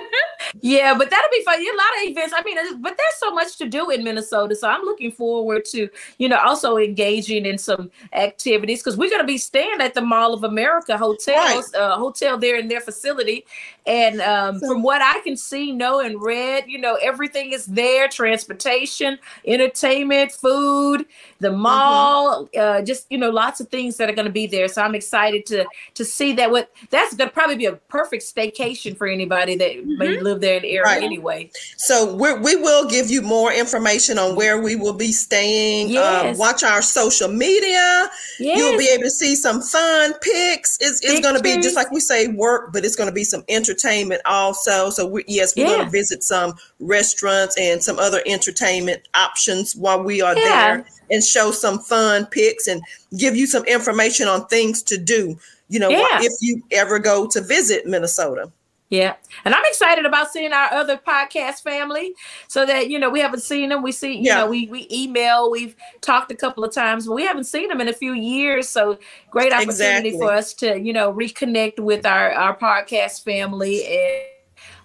yeah, 0.60 0.96
but 0.96 1.10
that'll 1.10 1.30
be 1.30 1.42
fun. 1.44 1.60
A 1.60 1.64
lot 1.64 2.02
of 2.02 2.10
events. 2.10 2.34
I 2.36 2.42
mean, 2.42 2.82
but 2.82 2.96
there's 2.96 3.14
so 3.16 3.32
much 3.32 3.56
to 3.58 3.68
do 3.68 3.90
in 3.90 4.04
Minnesota, 4.04 4.54
so 4.54 4.68
I'm 4.68 4.82
looking 4.82 5.12
forward 5.12 5.64
to 5.66 5.88
you 6.18 6.28
know 6.28 6.38
also 6.38 6.76
engaging 6.76 7.46
in 7.46 7.58
some 7.58 7.90
activities 8.12 8.80
because 8.80 8.96
we're 8.96 9.10
going 9.10 9.22
to 9.22 9.26
be 9.26 9.38
staying 9.38 9.80
at 9.80 9.94
the 9.94 10.00
Mall 10.00 10.34
of 10.34 10.44
America 10.44 10.96
hotels, 10.96 11.72
right. 11.74 11.80
uh, 11.80 11.96
hotel 11.96 12.38
there 12.38 12.56
in 12.56 12.68
their 12.68 12.80
facility, 12.80 13.44
and 13.86 14.20
um, 14.20 14.58
so, 14.58 14.68
from 14.68 14.82
what 14.82 15.02
I 15.02 15.20
can 15.20 15.36
see, 15.36 15.72
know, 15.72 16.00
and 16.00 16.20
read, 16.22 16.64
you 16.68 16.78
know, 16.78 16.96
everything 17.02 17.52
is 17.52 17.66
there: 17.66 18.08
transportation, 18.08 19.18
entertainment, 19.44 20.32
food, 20.32 21.06
the 21.40 21.48
mm-hmm. 21.48 21.60
mall, 21.60 22.46
mm-hmm. 22.46 22.60
uh, 22.60 22.82
just 22.82 23.06
you 23.10 23.18
know, 23.18 23.30
lots 23.30 23.60
of 23.60 23.68
things 23.68 23.96
that 23.96 24.08
are 24.08 24.14
going 24.14 24.26
to 24.26 24.32
be 24.32 24.46
there. 24.46 24.68
So 24.68 24.82
I'm 24.82 24.94
excited 24.94 25.46
to 25.46 25.66
to 25.94 26.04
see 26.04 26.32
that. 26.34 26.50
What 26.50 26.70
that's 26.90 27.14
going 27.14 27.28
to 27.28 27.34
probably 27.34 27.56
be 27.56 27.66
a 27.66 27.72
perfect 27.72 28.22
staycation 28.22 28.96
for 28.96 29.08
anybody 29.08 29.56
that 29.56 29.72
mm-hmm. 29.72 29.98
may 29.98 30.20
live 30.20 30.40
there 30.40 30.56
in 30.56 30.62
the 30.62 30.70
area 30.70 30.82
right. 30.82 31.02
anyway. 31.02 31.50
So 31.76 32.14
we 32.14 32.34
we 32.34 32.56
will 32.56 32.88
give 32.88 33.10
you 33.10 33.20
more 33.20 33.52
information 33.52 34.18
on 34.18 34.36
where 34.36 34.62
we 34.62 34.76
will 34.76 34.92
be 34.92 35.10
staying. 35.10 35.88
Um, 35.88 35.92
yes. 35.92 36.38
watch 36.38 36.62
our 36.62 36.82
social 36.82 37.28
media. 37.28 38.08
Yes. 38.38 38.58
You'll 38.58 38.78
be 38.78 38.88
able 38.88 39.04
to 39.04 39.10
see 39.10 39.34
some 39.34 39.60
fun 39.60 40.14
pics. 40.20 40.78
It's, 40.80 41.02
it's 41.02 41.20
going 41.20 41.36
to 41.36 41.42
be 41.42 41.56
just 41.56 41.76
like 41.76 41.90
we 41.90 42.00
say 42.00 42.28
work, 42.28 42.72
but 42.72 42.84
it's 42.84 42.96
going 42.96 43.08
to 43.08 43.14
be 43.14 43.24
some 43.24 43.42
entertainment 43.72 44.22
also. 44.24 44.90
So 44.90 45.06
we, 45.06 45.24
yes, 45.26 45.56
we're 45.56 45.66
yeah. 45.66 45.76
going 45.76 45.84
to 45.86 45.90
visit 45.90 46.22
some 46.22 46.54
restaurants 46.80 47.56
and 47.58 47.82
some 47.82 47.98
other 47.98 48.22
entertainment 48.26 49.08
options 49.14 49.74
while 49.74 50.02
we 50.02 50.20
are 50.20 50.36
yeah. 50.36 50.44
there 50.44 50.86
and 51.10 51.22
show 51.22 51.50
some 51.50 51.78
fun 51.78 52.26
pics 52.26 52.66
and 52.66 52.82
give 53.16 53.36
you 53.36 53.46
some 53.46 53.64
information 53.64 54.28
on 54.28 54.46
things 54.46 54.82
to 54.84 54.98
do. 54.98 55.38
You 55.68 55.80
know, 55.80 55.88
yeah. 55.88 56.20
if 56.20 56.32
you 56.40 56.62
ever 56.70 56.98
go 56.98 57.26
to 57.28 57.40
visit 57.40 57.86
Minnesota. 57.86 58.50
Yeah. 58.92 59.14
And 59.46 59.54
I'm 59.54 59.64
excited 59.64 60.04
about 60.04 60.30
seeing 60.30 60.52
our 60.52 60.70
other 60.70 60.98
podcast 60.98 61.62
family 61.62 62.12
so 62.46 62.66
that, 62.66 62.90
you 62.90 62.98
know, 62.98 63.08
we 63.08 63.20
haven't 63.20 63.40
seen 63.40 63.70
them. 63.70 63.82
We 63.82 63.90
see, 63.90 64.12
you 64.12 64.24
yeah. 64.24 64.40
know, 64.40 64.50
we, 64.50 64.68
we 64.68 64.86
email, 64.92 65.50
we've 65.50 65.74
talked 66.02 66.30
a 66.30 66.34
couple 66.34 66.62
of 66.62 66.74
times, 66.74 67.06
but 67.06 67.14
we 67.14 67.24
haven't 67.24 67.44
seen 67.44 67.68
them 67.68 67.80
in 67.80 67.88
a 67.88 67.94
few 67.94 68.12
years. 68.12 68.68
So 68.68 68.98
great 69.30 69.50
opportunity 69.50 70.08
exactly. 70.08 70.18
for 70.18 70.30
us 70.30 70.52
to, 70.54 70.78
you 70.78 70.92
know, 70.92 71.10
reconnect 71.10 71.80
with 71.80 72.04
our, 72.04 72.32
our 72.32 72.54
podcast 72.54 73.24
family 73.24 73.82
and 73.86 74.31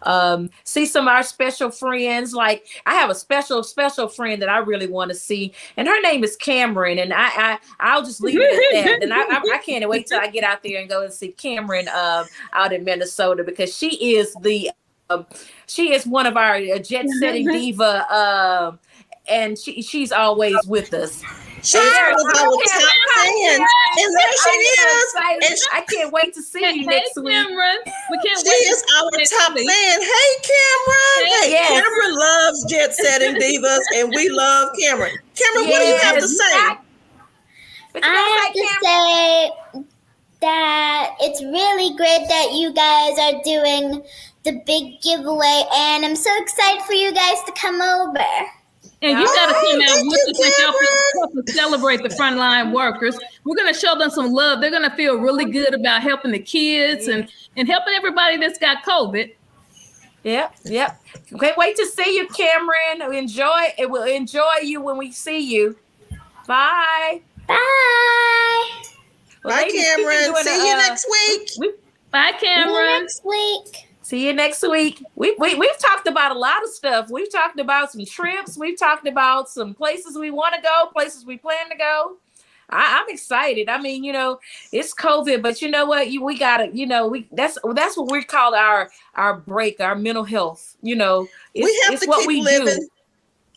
um, 0.03 0.49
see 0.63 0.85
some 0.85 1.07
of 1.07 1.13
our 1.13 1.23
special 1.23 1.71
friends. 1.71 2.33
Like 2.33 2.65
I 2.85 2.93
have 2.95 3.09
a 3.09 3.15
special, 3.15 3.63
special 3.63 4.07
friend 4.07 4.41
that 4.41 4.49
I 4.49 4.59
really 4.59 4.87
want 4.87 5.09
to 5.09 5.15
see, 5.15 5.53
and 5.75 5.87
her 5.87 6.01
name 6.01 6.23
is 6.23 6.35
Cameron. 6.35 6.99
And 6.99 7.13
I, 7.13 7.27
I 7.27 7.59
I'll 7.79 8.03
just 8.03 8.21
leave 8.21 8.39
it 8.39 8.75
at 8.75 8.85
that. 8.85 9.03
And 9.03 9.13
I, 9.13 9.21
I, 9.21 9.41
I, 9.55 9.57
can't 9.59 9.87
wait 9.89 10.07
till 10.07 10.19
I 10.19 10.27
get 10.27 10.43
out 10.43 10.63
there 10.63 10.79
and 10.79 10.89
go 10.89 11.03
and 11.03 11.13
see 11.13 11.29
Cameron 11.31 11.87
uh, 11.87 12.25
out 12.53 12.73
in 12.73 12.83
Minnesota 12.83 13.43
because 13.43 13.75
she 13.75 14.15
is 14.15 14.33
the 14.41 14.71
uh, 15.09 15.23
she 15.67 15.93
is 15.93 16.05
one 16.05 16.25
of 16.25 16.37
our 16.37 16.55
uh, 16.55 16.79
jet 16.79 17.05
setting 17.19 17.47
diva 17.51 18.05
uh, 18.11 18.75
and 19.29 19.57
she 19.57 19.81
she's 19.81 20.11
always 20.11 20.55
with 20.67 20.93
us. 20.93 21.23
She's 21.67 21.81
our 21.81 22.15
top 22.15 22.47
fan, 22.63 23.59
and 23.59 24.15
there 24.15 24.35
she 24.43 24.57
is. 24.57 25.15
And 25.43 25.57
I 25.73 25.81
can't 25.81 26.13
wait 26.13 26.33
to 26.35 26.41
see 26.41 26.61
you 26.61 26.65
hey, 26.65 26.85
next 26.85 27.13
Cameron. 27.15 27.77
week. 27.85 27.93
We 28.09 28.17
can't 28.23 28.39
she 28.39 28.47
wait 28.47 28.71
is 28.71 28.83
our 28.95 29.11
top 29.11 29.53
week. 29.53 29.69
fan. 29.69 30.01
Hey, 30.01 30.29
Cameron. 30.47 31.23
Hey, 31.27 31.51
yes. 31.51 31.67
Cameron 31.67 32.15
loves 32.15 32.65
jet 32.71 32.95
setting 32.95 33.35
divas, 33.35 33.83
and 33.97 34.13
we 34.15 34.29
love 34.29 34.69
Cameron. 34.79 35.17
Cameron, 35.35 35.67
yes. 35.67 35.71
what 35.71 35.79
do 35.79 35.85
you 35.87 35.97
have 35.97 36.15
to 36.19 36.27
say? 36.27 36.43
I, 36.45 36.77
I 38.01 38.43
have 38.45 38.53
to 38.53 39.83
say 39.83 39.83
that 40.39 41.15
it's 41.19 41.41
really 41.41 41.97
great 41.97 42.29
that 42.29 42.53
you 42.53 42.71
guys 42.71 43.19
are 43.19 43.41
doing 43.43 44.05
the 44.45 44.61
big 44.65 45.01
giveaway, 45.01 45.63
and 45.75 46.05
I'm 46.05 46.15
so 46.15 46.29
excited 46.41 46.81
for 46.83 46.93
you 46.93 47.13
guys 47.13 47.43
to 47.45 47.51
come 47.59 47.81
over. 47.81 48.23
And 49.01 49.19
you 49.19 49.25
got 49.25 49.47
to 49.47 49.53
come 49.53 49.81
out 49.81 50.03
with 50.03 50.29
us 50.29 50.45
and 50.45 50.53
help 50.57 50.75
us 51.45 51.53
celebrate 51.55 52.03
the 52.03 52.09
frontline 52.09 52.73
workers. 52.73 53.17
We're 53.43 53.55
going 53.55 53.73
to 53.73 53.79
show 53.79 53.97
them 53.97 54.09
some 54.09 54.31
love. 54.31 54.61
They're 54.61 54.71
going 54.71 54.89
to 54.89 54.95
feel 54.95 55.17
really 55.17 55.45
good 55.45 55.73
about 55.73 56.01
helping 56.01 56.31
the 56.31 56.39
kids 56.39 57.07
and, 57.07 57.29
and 57.55 57.67
helping 57.67 57.93
everybody 57.95 58.37
that's 58.37 58.59
got 58.59 58.83
COVID. 58.83 59.33
Yep, 60.23 60.55
yep. 60.65 61.01
Can't 61.39 61.57
wait 61.57 61.77
to 61.77 61.85
see 61.85 62.17
you, 62.17 62.27
Cameron. 62.27 63.13
Enjoy 63.13 63.67
it. 63.77 63.89
Will 63.89 64.03
enjoy 64.03 64.55
you 64.63 64.81
when 64.81 64.97
we 64.97 65.11
see 65.11 65.39
you. 65.39 65.77
Bye. 66.47 67.21
Bye. 67.47 68.71
Well, 69.43 69.55
Bye, 69.55 69.71
Cameron. 69.71 70.35
See 70.43 70.49
a, 70.49 70.65
you 70.65 70.73
uh, 70.73 70.77
next 70.77 71.07
week. 71.09 71.49
We, 71.59 71.73
Bye, 72.11 72.33
Cameron. 72.41 73.01
next 73.01 73.23
week. 73.23 73.86
See 74.07 74.25
you 74.25 74.31
next 74.31 74.61
week. 74.61 75.03
We, 75.15 75.35
we, 75.37 75.55
we've 75.55 75.77
talked 75.79 76.07
about 76.07 76.33
a 76.33 76.39
lot 76.39 76.63
of 76.63 76.69
stuff. 76.69 77.09
We've 77.09 77.29
talked 77.29 77.59
about 77.59 77.91
some 77.91 78.05
trips. 78.05 78.57
We've 78.57 78.79
talked 78.79 79.05
about 79.05 79.49
some 79.49 79.73
places 79.73 80.17
we 80.17 80.31
want 80.31 80.55
to 80.55 80.61
go, 80.61 80.89
places 80.93 81.25
we 81.25 81.37
plan 81.37 81.69
to 81.69 81.75
go. 81.75 82.15
I, 82.69 82.99
am 82.99 83.09
excited. 83.09 83.67
I 83.67 83.81
mean, 83.81 84.05
you 84.05 84.13
know, 84.13 84.39
it's 84.71 84.95
COVID, 84.95 85.41
but 85.41 85.61
you 85.61 85.69
know 85.69 85.85
what? 85.85 86.09
You, 86.09 86.23
we 86.23 86.37
gotta, 86.37 86.69
you 86.71 86.85
know, 86.85 87.05
we 87.05 87.27
that's 87.33 87.57
that's 87.73 87.97
what 87.97 88.09
we 88.09 88.23
call 88.23 88.55
our 88.55 88.89
our 89.15 89.39
break, 89.39 89.81
our 89.81 89.95
mental 89.95 90.23
health. 90.23 90.77
You 90.81 90.95
know, 90.95 91.27
it's, 91.53 91.65
we 91.65 91.81
have 91.89 91.99
to 91.99 92.25
keep 92.25 92.45
living. 92.45 92.79
Do. 92.79 92.89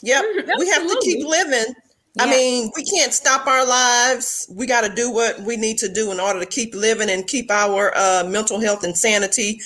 Yep, 0.03 0.25
we 0.59 0.69
have 0.69 0.83
to 0.83 1.01
keep 1.05 1.25
living. 1.25 1.75
Yeah. 2.15 2.25
I 2.25 2.27
mean, 2.29 2.73
we 2.75 2.85
can't 2.87 3.13
stop 3.13 3.47
our 3.47 3.65
lives. 3.65 4.53
We 4.53 4.67
got 4.67 4.81
to 4.81 4.93
do 4.93 5.13
what 5.13 5.41
we 5.43 5.57
need 5.57 5.79
to 5.79 5.89
do 5.89 6.11
in 6.11 6.19
order 6.19 6.41
to 6.41 6.47
keep 6.47 6.75
living 6.75 7.09
and 7.09 7.25
keep 7.25 7.53
our 7.53 7.93
uh, 7.97 8.25
mental 8.27 8.61
health 8.61 8.83
and 8.83 8.99
sanity 8.99 9.61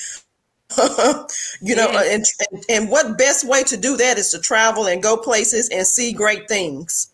you 1.61 1.75
know, 1.75 1.89
and, 1.91 2.25
and, 2.51 2.65
and 2.69 2.91
what 2.91 3.19
best 3.19 3.47
way 3.49 3.63
to 3.65 3.77
do 3.77 3.97
that 3.97 4.19
is 4.19 4.31
to 4.31 4.41
travel 4.41 4.87
and 4.87 5.03
go 5.03 5.17
places 5.17 5.69
and 5.71 5.87
see 5.87 6.13
great 6.13 6.49
things. 6.49 7.11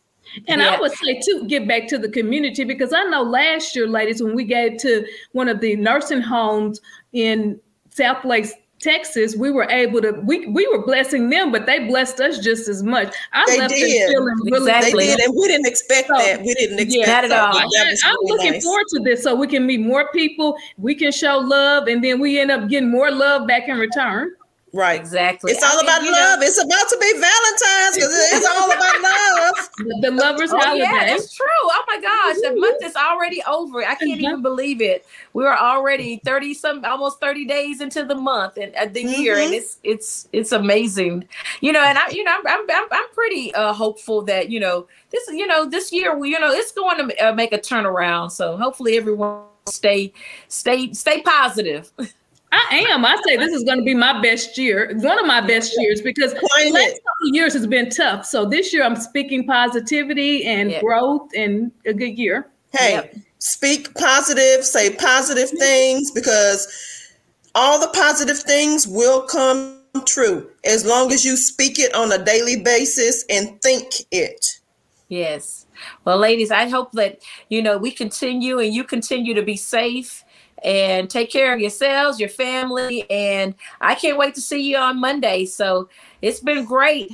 And 0.46 0.60
yeah. 0.60 0.76
I 0.76 0.80
would 0.80 0.92
say 0.92 1.20
to 1.20 1.44
get 1.46 1.66
back 1.66 1.88
to 1.88 1.98
the 1.98 2.08
community 2.08 2.64
because 2.64 2.92
I 2.92 3.02
know 3.04 3.22
last 3.22 3.74
year, 3.74 3.88
ladies, 3.88 4.22
when 4.22 4.34
we 4.34 4.44
gave 4.44 4.78
to 4.78 5.04
one 5.32 5.48
of 5.48 5.60
the 5.60 5.76
nursing 5.76 6.20
homes 6.20 6.80
in 7.12 7.60
South 7.90 8.24
Lake 8.24 8.46
Texas, 8.80 9.36
we 9.36 9.50
were 9.50 9.68
able 9.70 10.00
to 10.00 10.12
we 10.24 10.46
we 10.46 10.66
were 10.68 10.84
blessing 10.84 11.28
them, 11.28 11.52
but 11.52 11.66
they 11.66 11.86
blessed 11.86 12.18
us 12.20 12.38
just 12.38 12.66
as 12.66 12.82
much. 12.82 13.14
I 13.32 13.44
they 13.46 13.58
left 13.58 13.74
did. 13.74 14.08
feeling 14.08 14.34
really 14.44 14.58
exactly. 14.58 15.06
They 15.06 15.16
did, 15.16 15.26
and 15.26 15.34
we 15.36 15.48
didn't 15.48 15.66
expect 15.66 16.08
so, 16.08 16.16
that. 16.16 16.40
We 16.40 16.54
didn't 16.54 16.78
expect 16.78 17.06
yeah, 17.06 17.06
that 17.06 17.24
at 17.24 17.32
all. 17.32 17.52
That 17.52 17.98
I'm 18.04 18.16
really 18.16 18.32
looking 18.32 18.52
nice. 18.52 18.64
forward 18.64 18.86
to 18.88 19.00
this 19.00 19.22
so 19.22 19.34
we 19.34 19.46
can 19.46 19.66
meet 19.66 19.80
more 19.80 20.08
people, 20.12 20.56
we 20.78 20.94
can 20.94 21.12
show 21.12 21.38
love, 21.38 21.88
and 21.88 22.02
then 22.02 22.20
we 22.20 22.40
end 22.40 22.50
up 22.50 22.68
getting 22.68 22.90
more 22.90 23.10
love 23.10 23.46
back 23.46 23.68
in 23.68 23.76
return. 23.76 24.32
Right. 24.72 25.00
Exactly. 25.00 25.52
It's 25.52 25.62
all 25.62 25.80
I 25.80 25.82
about 25.82 26.02
mean, 26.02 26.12
love. 26.12 26.38
Know, 26.38 26.46
it's 26.46 26.62
about 26.62 26.88
to 26.88 26.98
be 27.00 27.12
Valentine's 27.12 27.96
because 27.96 28.32
it's 28.32 28.46
all 28.46 28.70
about 28.70 29.02
love. 29.02 30.00
The 30.00 30.10
lovers' 30.12 30.52
oh, 30.52 30.58
holiday. 30.58 30.84
Yeah, 30.84 31.14
it's 31.14 31.34
true. 31.34 31.46
Oh 31.64 31.84
my 31.88 32.00
gosh, 32.00 32.36
the 32.42 32.58
month 32.58 32.84
is 32.84 32.94
already 32.94 33.42
over. 33.48 33.84
I 33.84 33.96
can't 33.96 34.20
even 34.20 34.42
believe 34.42 34.80
it. 34.80 35.06
We 35.32 35.44
are 35.44 35.56
already 35.56 36.20
30 36.24 36.54
some 36.54 36.84
almost 36.84 37.20
30 37.20 37.46
days 37.46 37.80
into 37.80 38.04
the 38.04 38.14
month 38.14 38.58
and 38.58 38.74
uh, 38.76 38.86
the 38.86 39.04
mm-hmm. 39.04 39.20
year 39.20 39.38
and 39.38 39.52
it's 39.52 39.78
it's 39.82 40.28
it's 40.32 40.52
amazing. 40.52 41.26
You 41.60 41.72
know, 41.72 41.82
and 41.82 41.98
I 41.98 42.08
you 42.10 42.22
know 42.22 42.36
I'm 42.46 42.70
I'm, 42.70 42.86
I'm 42.92 43.08
pretty 43.12 43.52
uh, 43.54 43.72
hopeful 43.72 44.22
that, 44.22 44.50
you 44.50 44.60
know, 44.60 44.86
this 45.10 45.26
you 45.28 45.46
know, 45.46 45.68
this 45.68 45.92
year 45.92 46.16
you 46.24 46.38
know, 46.38 46.52
it's 46.52 46.72
going 46.72 47.08
to 47.08 47.28
uh, 47.28 47.32
make 47.32 47.52
a 47.52 47.58
turnaround. 47.58 48.30
So 48.30 48.56
hopefully 48.56 48.96
everyone 48.96 49.42
stay 49.68 50.12
stay 50.48 50.92
stay 50.92 51.22
positive. 51.22 51.90
I 52.52 52.86
am. 52.90 53.04
I 53.04 53.20
say 53.26 53.36
this 53.36 53.52
is 53.52 53.62
going 53.62 53.78
to 53.78 53.84
be 53.84 53.94
my 53.94 54.20
best 54.20 54.58
year, 54.58 54.92
one 54.96 55.18
of 55.18 55.26
my 55.26 55.40
best 55.40 55.72
years, 55.78 56.00
because 56.00 56.32
the 56.32 56.70
last 56.72 56.94
couple 56.94 57.34
years 57.34 57.52
has 57.52 57.66
been 57.66 57.90
tough. 57.90 58.26
So 58.26 58.44
this 58.44 58.72
year 58.72 58.82
I'm 58.84 58.96
speaking 58.96 59.46
positivity 59.46 60.44
and 60.46 60.70
yep. 60.70 60.82
growth 60.82 61.28
and 61.36 61.70
a 61.86 61.92
good 61.92 62.18
year. 62.18 62.48
Hey, 62.72 62.92
yep. 62.92 63.14
speak 63.38 63.94
positive, 63.94 64.64
say 64.64 64.94
positive 64.96 65.50
things 65.50 66.10
because 66.10 66.66
all 67.54 67.80
the 67.80 67.88
positive 67.88 68.38
things 68.38 68.86
will 68.86 69.22
come 69.22 69.76
true 70.06 70.48
as 70.64 70.84
long 70.84 71.12
as 71.12 71.24
you 71.24 71.36
speak 71.36 71.78
it 71.78 71.94
on 71.94 72.12
a 72.12 72.24
daily 72.24 72.62
basis 72.62 73.24
and 73.30 73.60
think 73.62 73.92
it. 74.10 74.60
Yes. 75.08 75.66
Well, 76.04 76.18
ladies, 76.18 76.50
I 76.50 76.68
hope 76.68 76.92
that 76.92 77.20
you 77.48 77.62
know 77.62 77.78
we 77.78 77.90
continue 77.90 78.58
and 78.58 78.72
you 78.72 78.84
continue 78.84 79.34
to 79.34 79.42
be 79.42 79.56
safe 79.56 80.24
and 80.64 81.08
take 81.08 81.30
care 81.30 81.52
of 81.54 81.60
yourselves, 81.60 82.20
your 82.20 82.28
family. 82.28 83.08
And 83.10 83.54
I 83.80 83.94
can't 83.94 84.18
wait 84.18 84.34
to 84.34 84.40
see 84.40 84.62
you 84.62 84.76
on 84.76 85.00
Monday. 85.00 85.46
So 85.46 85.88
it's 86.22 86.40
been 86.40 86.64
great. 86.64 87.12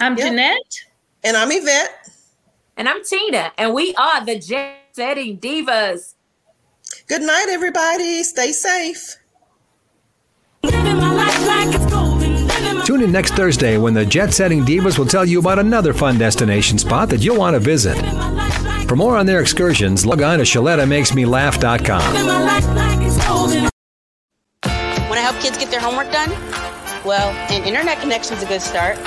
I'm 0.00 0.16
yep. 0.16 0.28
Jeanette. 0.28 0.74
And 1.22 1.36
I'm 1.36 1.50
Yvette. 1.50 2.10
And 2.76 2.88
I'm 2.88 3.02
Tina. 3.04 3.52
And 3.56 3.72
we 3.72 3.94
are 3.94 4.24
the 4.24 4.38
Jet 4.38 4.76
Setting 4.92 5.38
Divas. 5.38 6.14
Good 7.06 7.22
night, 7.22 7.46
everybody. 7.48 8.22
Stay 8.22 8.52
safe. 8.52 9.16
Tune 12.84 13.02
in 13.02 13.12
next 13.12 13.32
Thursday 13.32 13.78
when 13.78 13.94
the 13.94 14.04
Jet 14.04 14.34
Setting 14.34 14.62
Divas 14.62 14.98
will 14.98 15.06
tell 15.06 15.24
you 15.24 15.38
about 15.38 15.58
another 15.58 15.94
fun 15.94 16.18
destination 16.18 16.78
spot 16.78 17.08
that 17.08 17.22
you'll 17.22 17.38
want 17.38 17.54
to 17.54 17.60
visit. 17.60 17.96
For 18.88 18.96
more 18.96 19.16
on 19.16 19.26
their 19.26 19.40
excursions, 19.40 20.04
log 20.04 20.22
on 20.22 20.38
to 20.38 20.44
ShalettaMakesMeLaugh.com. 20.44 22.14
Want 25.08 25.14
to 25.14 25.20
help 25.20 25.40
kids 25.40 25.56
get 25.56 25.70
their 25.70 25.80
homework 25.80 26.12
done? 26.12 26.30
Well, 27.04 27.30
an 27.50 27.64
internet 27.64 28.00
connection 28.00 28.36
is 28.36 28.42
a 28.42 28.46
good 28.46 28.62
start. 28.62 28.98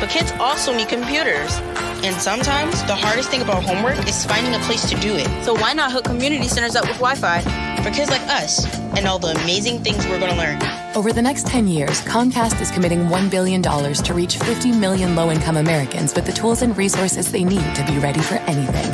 But 0.00 0.08
kids 0.08 0.32
also 0.40 0.74
need 0.74 0.88
computers. 0.88 1.58
And 2.04 2.16
sometimes 2.16 2.82
the 2.84 2.94
hardest 2.96 3.30
thing 3.30 3.42
about 3.42 3.62
homework 3.62 3.98
is 4.08 4.24
finding 4.24 4.54
a 4.54 4.58
place 4.60 4.88
to 4.90 4.96
do 4.96 5.14
it. 5.14 5.44
So 5.44 5.54
why 5.54 5.72
not 5.72 5.92
hook 5.92 6.04
community 6.04 6.48
centers 6.48 6.74
up 6.74 6.84
with 6.84 6.98
Wi 6.98 7.14
Fi 7.14 7.40
for 7.82 7.90
kids 7.90 8.10
like 8.10 8.22
us 8.22 8.66
and 8.96 9.06
all 9.06 9.18
the 9.18 9.28
amazing 9.42 9.82
things 9.84 10.06
we're 10.06 10.18
going 10.18 10.32
to 10.32 10.38
learn? 10.38 10.81
Over 10.94 11.10
the 11.10 11.22
next 11.22 11.46
10 11.46 11.68
years, 11.68 12.02
Comcast 12.02 12.60
is 12.60 12.70
committing 12.70 13.06
$1 13.06 13.30
billion 13.30 13.62
to 13.62 14.12
reach 14.14 14.36
50 14.36 14.72
million 14.72 15.16
low 15.16 15.30
income 15.30 15.56
Americans 15.56 16.14
with 16.14 16.26
the 16.26 16.32
tools 16.32 16.60
and 16.60 16.76
resources 16.76 17.32
they 17.32 17.44
need 17.44 17.74
to 17.76 17.84
be 17.86 17.98
ready 17.98 18.20
for 18.20 18.34
anything. 18.34 18.92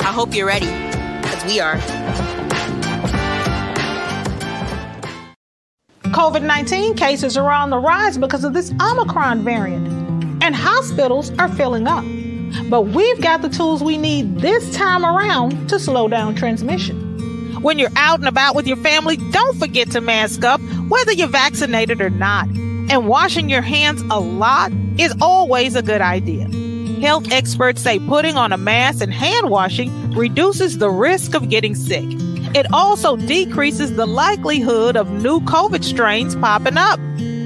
I 0.00 0.10
hope 0.10 0.34
you're 0.34 0.48
ready, 0.48 0.66
because 1.22 1.44
we 1.44 1.60
are. 1.60 1.76
COVID 6.10 6.42
19 6.42 6.96
cases 6.96 7.36
are 7.36 7.52
on 7.52 7.70
the 7.70 7.78
rise 7.78 8.18
because 8.18 8.42
of 8.42 8.52
this 8.52 8.72
Omicron 8.80 9.44
variant, 9.44 9.86
and 10.42 10.52
hospitals 10.52 11.30
are 11.38 11.48
filling 11.48 11.86
up. 11.86 12.04
But 12.68 12.88
we've 12.88 13.22
got 13.22 13.42
the 13.42 13.48
tools 13.48 13.84
we 13.84 13.98
need 13.98 14.40
this 14.40 14.74
time 14.74 15.04
around 15.04 15.68
to 15.68 15.78
slow 15.78 16.08
down 16.08 16.34
transmission. 16.34 17.05
When 17.62 17.78
you're 17.78 17.90
out 17.96 18.18
and 18.18 18.28
about 18.28 18.54
with 18.54 18.66
your 18.66 18.76
family, 18.76 19.16
don't 19.16 19.58
forget 19.58 19.90
to 19.92 20.00
mask 20.00 20.44
up, 20.44 20.60
whether 20.88 21.12
you're 21.12 21.28
vaccinated 21.28 22.00
or 22.00 22.10
not. 22.10 22.48
And 22.48 23.08
washing 23.08 23.48
your 23.48 23.62
hands 23.62 24.02
a 24.10 24.20
lot 24.20 24.72
is 24.98 25.14
always 25.20 25.74
a 25.74 25.82
good 25.82 26.00
idea. 26.00 26.48
Health 27.00 27.30
experts 27.30 27.82
say 27.82 27.98
putting 27.98 28.36
on 28.36 28.52
a 28.52 28.56
mask 28.56 29.02
and 29.02 29.12
hand 29.12 29.50
washing 29.50 30.12
reduces 30.12 30.78
the 30.78 30.90
risk 30.90 31.34
of 31.34 31.48
getting 31.48 31.74
sick. 31.74 32.04
It 32.54 32.72
also 32.72 33.16
decreases 33.16 33.96
the 33.96 34.06
likelihood 34.06 34.96
of 34.96 35.10
new 35.10 35.40
COVID 35.40 35.84
strains 35.84 36.34
popping 36.36 36.78
up. 36.78 36.98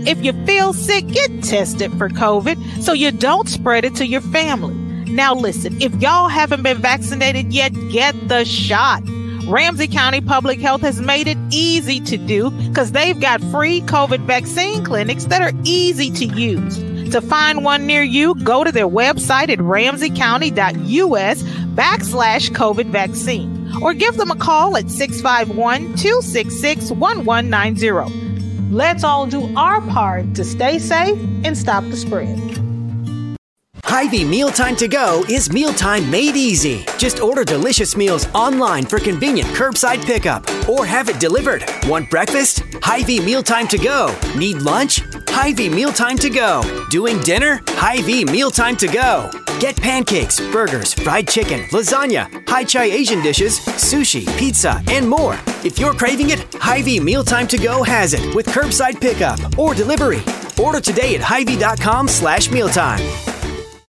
If 0.06 0.22
you 0.24 0.32
feel 0.44 0.72
sick, 0.72 1.08
get 1.08 1.42
tested 1.42 1.92
for 1.98 2.08
COVID 2.08 2.82
so 2.82 2.92
you 2.92 3.10
don't 3.10 3.48
spread 3.48 3.84
it 3.84 3.96
to 3.96 4.06
your 4.06 4.20
family. 4.20 4.74
Now, 5.10 5.34
listen, 5.34 5.80
if 5.82 5.92
y'all 5.96 6.28
haven't 6.28 6.62
been 6.62 6.78
vaccinated 6.78 7.52
yet, 7.52 7.72
get 7.90 8.14
the 8.28 8.44
shot. 8.44 9.02
Ramsey 9.50 9.88
County 9.88 10.20
Public 10.20 10.60
Health 10.60 10.82
has 10.82 11.00
made 11.00 11.26
it 11.26 11.36
easy 11.50 11.98
to 12.00 12.16
do 12.16 12.50
because 12.50 12.92
they've 12.92 13.20
got 13.20 13.40
free 13.40 13.80
COVID 13.80 14.20
vaccine 14.20 14.84
clinics 14.84 15.24
that 15.24 15.42
are 15.42 15.50
easy 15.64 16.08
to 16.12 16.24
use. 16.24 16.78
To 17.10 17.20
find 17.20 17.64
one 17.64 17.84
near 17.84 18.04
you, 18.04 18.36
go 18.36 18.62
to 18.62 18.70
their 18.70 18.86
website 18.86 19.48
at 19.48 19.58
ramseycounty.us 19.58 21.42
backslash 21.42 22.50
COVID 22.50 22.86
vaccine 22.86 23.72
or 23.82 23.92
give 23.92 24.16
them 24.16 24.30
a 24.30 24.36
call 24.36 24.76
at 24.76 24.88
651 24.88 25.96
266 25.96 26.92
1190. 26.92 28.70
Let's 28.72 29.02
all 29.02 29.26
do 29.26 29.52
our 29.56 29.80
part 29.88 30.32
to 30.36 30.44
stay 30.44 30.78
safe 30.78 31.18
and 31.44 31.58
stop 31.58 31.82
the 31.84 31.96
spread. 31.96 32.69
Hy-Vee 33.92 34.24
Mealtime 34.24 34.76
to 34.76 34.86
Go 34.86 35.24
is 35.28 35.52
mealtime 35.52 36.08
made 36.08 36.36
easy. 36.36 36.86
Just 36.96 37.18
order 37.18 37.42
delicious 37.42 37.96
meals 37.96 38.28
online 38.28 38.86
for 38.86 39.00
convenient 39.00 39.48
curbside 39.48 40.06
pickup 40.06 40.48
or 40.68 40.86
have 40.86 41.08
it 41.08 41.18
delivered. 41.18 41.64
Want 41.88 42.08
breakfast? 42.08 42.62
Hy-Vee 42.84 43.18
Mealtime 43.18 43.66
to 43.66 43.78
Go. 43.78 44.16
Need 44.36 44.58
lunch? 44.58 45.02
Hy-Vee 45.30 45.70
Mealtime 45.70 46.16
to 46.18 46.30
Go. 46.30 46.62
Doing 46.90 47.20
dinner? 47.22 47.60
Hy-Vee 47.66 48.26
Mealtime 48.26 48.76
to 48.76 48.86
Go. 48.86 49.28
Get 49.58 49.76
pancakes, 49.76 50.38
burgers, 50.52 50.94
fried 50.94 51.26
chicken, 51.26 51.62
lasagna, 51.70 52.28
Hy-Chi 52.48 52.84
Asian 52.84 53.20
dishes, 53.24 53.58
sushi, 53.58 54.24
pizza, 54.38 54.80
and 54.86 55.06
more. 55.06 55.36
If 55.64 55.80
you're 55.80 55.94
craving 55.94 56.30
it, 56.30 56.46
Hy-Vee 56.54 57.00
Mealtime 57.00 57.48
to 57.48 57.58
Go 57.58 57.82
has 57.82 58.14
it 58.14 58.36
with 58.36 58.46
curbside 58.46 59.00
pickup 59.00 59.58
or 59.58 59.74
delivery. 59.74 60.22
Order 60.62 60.80
today 60.80 61.16
at 61.16 61.22
Hy-Vee.com 61.22 62.06
slash 62.06 62.52
mealtime. 62.52 63.29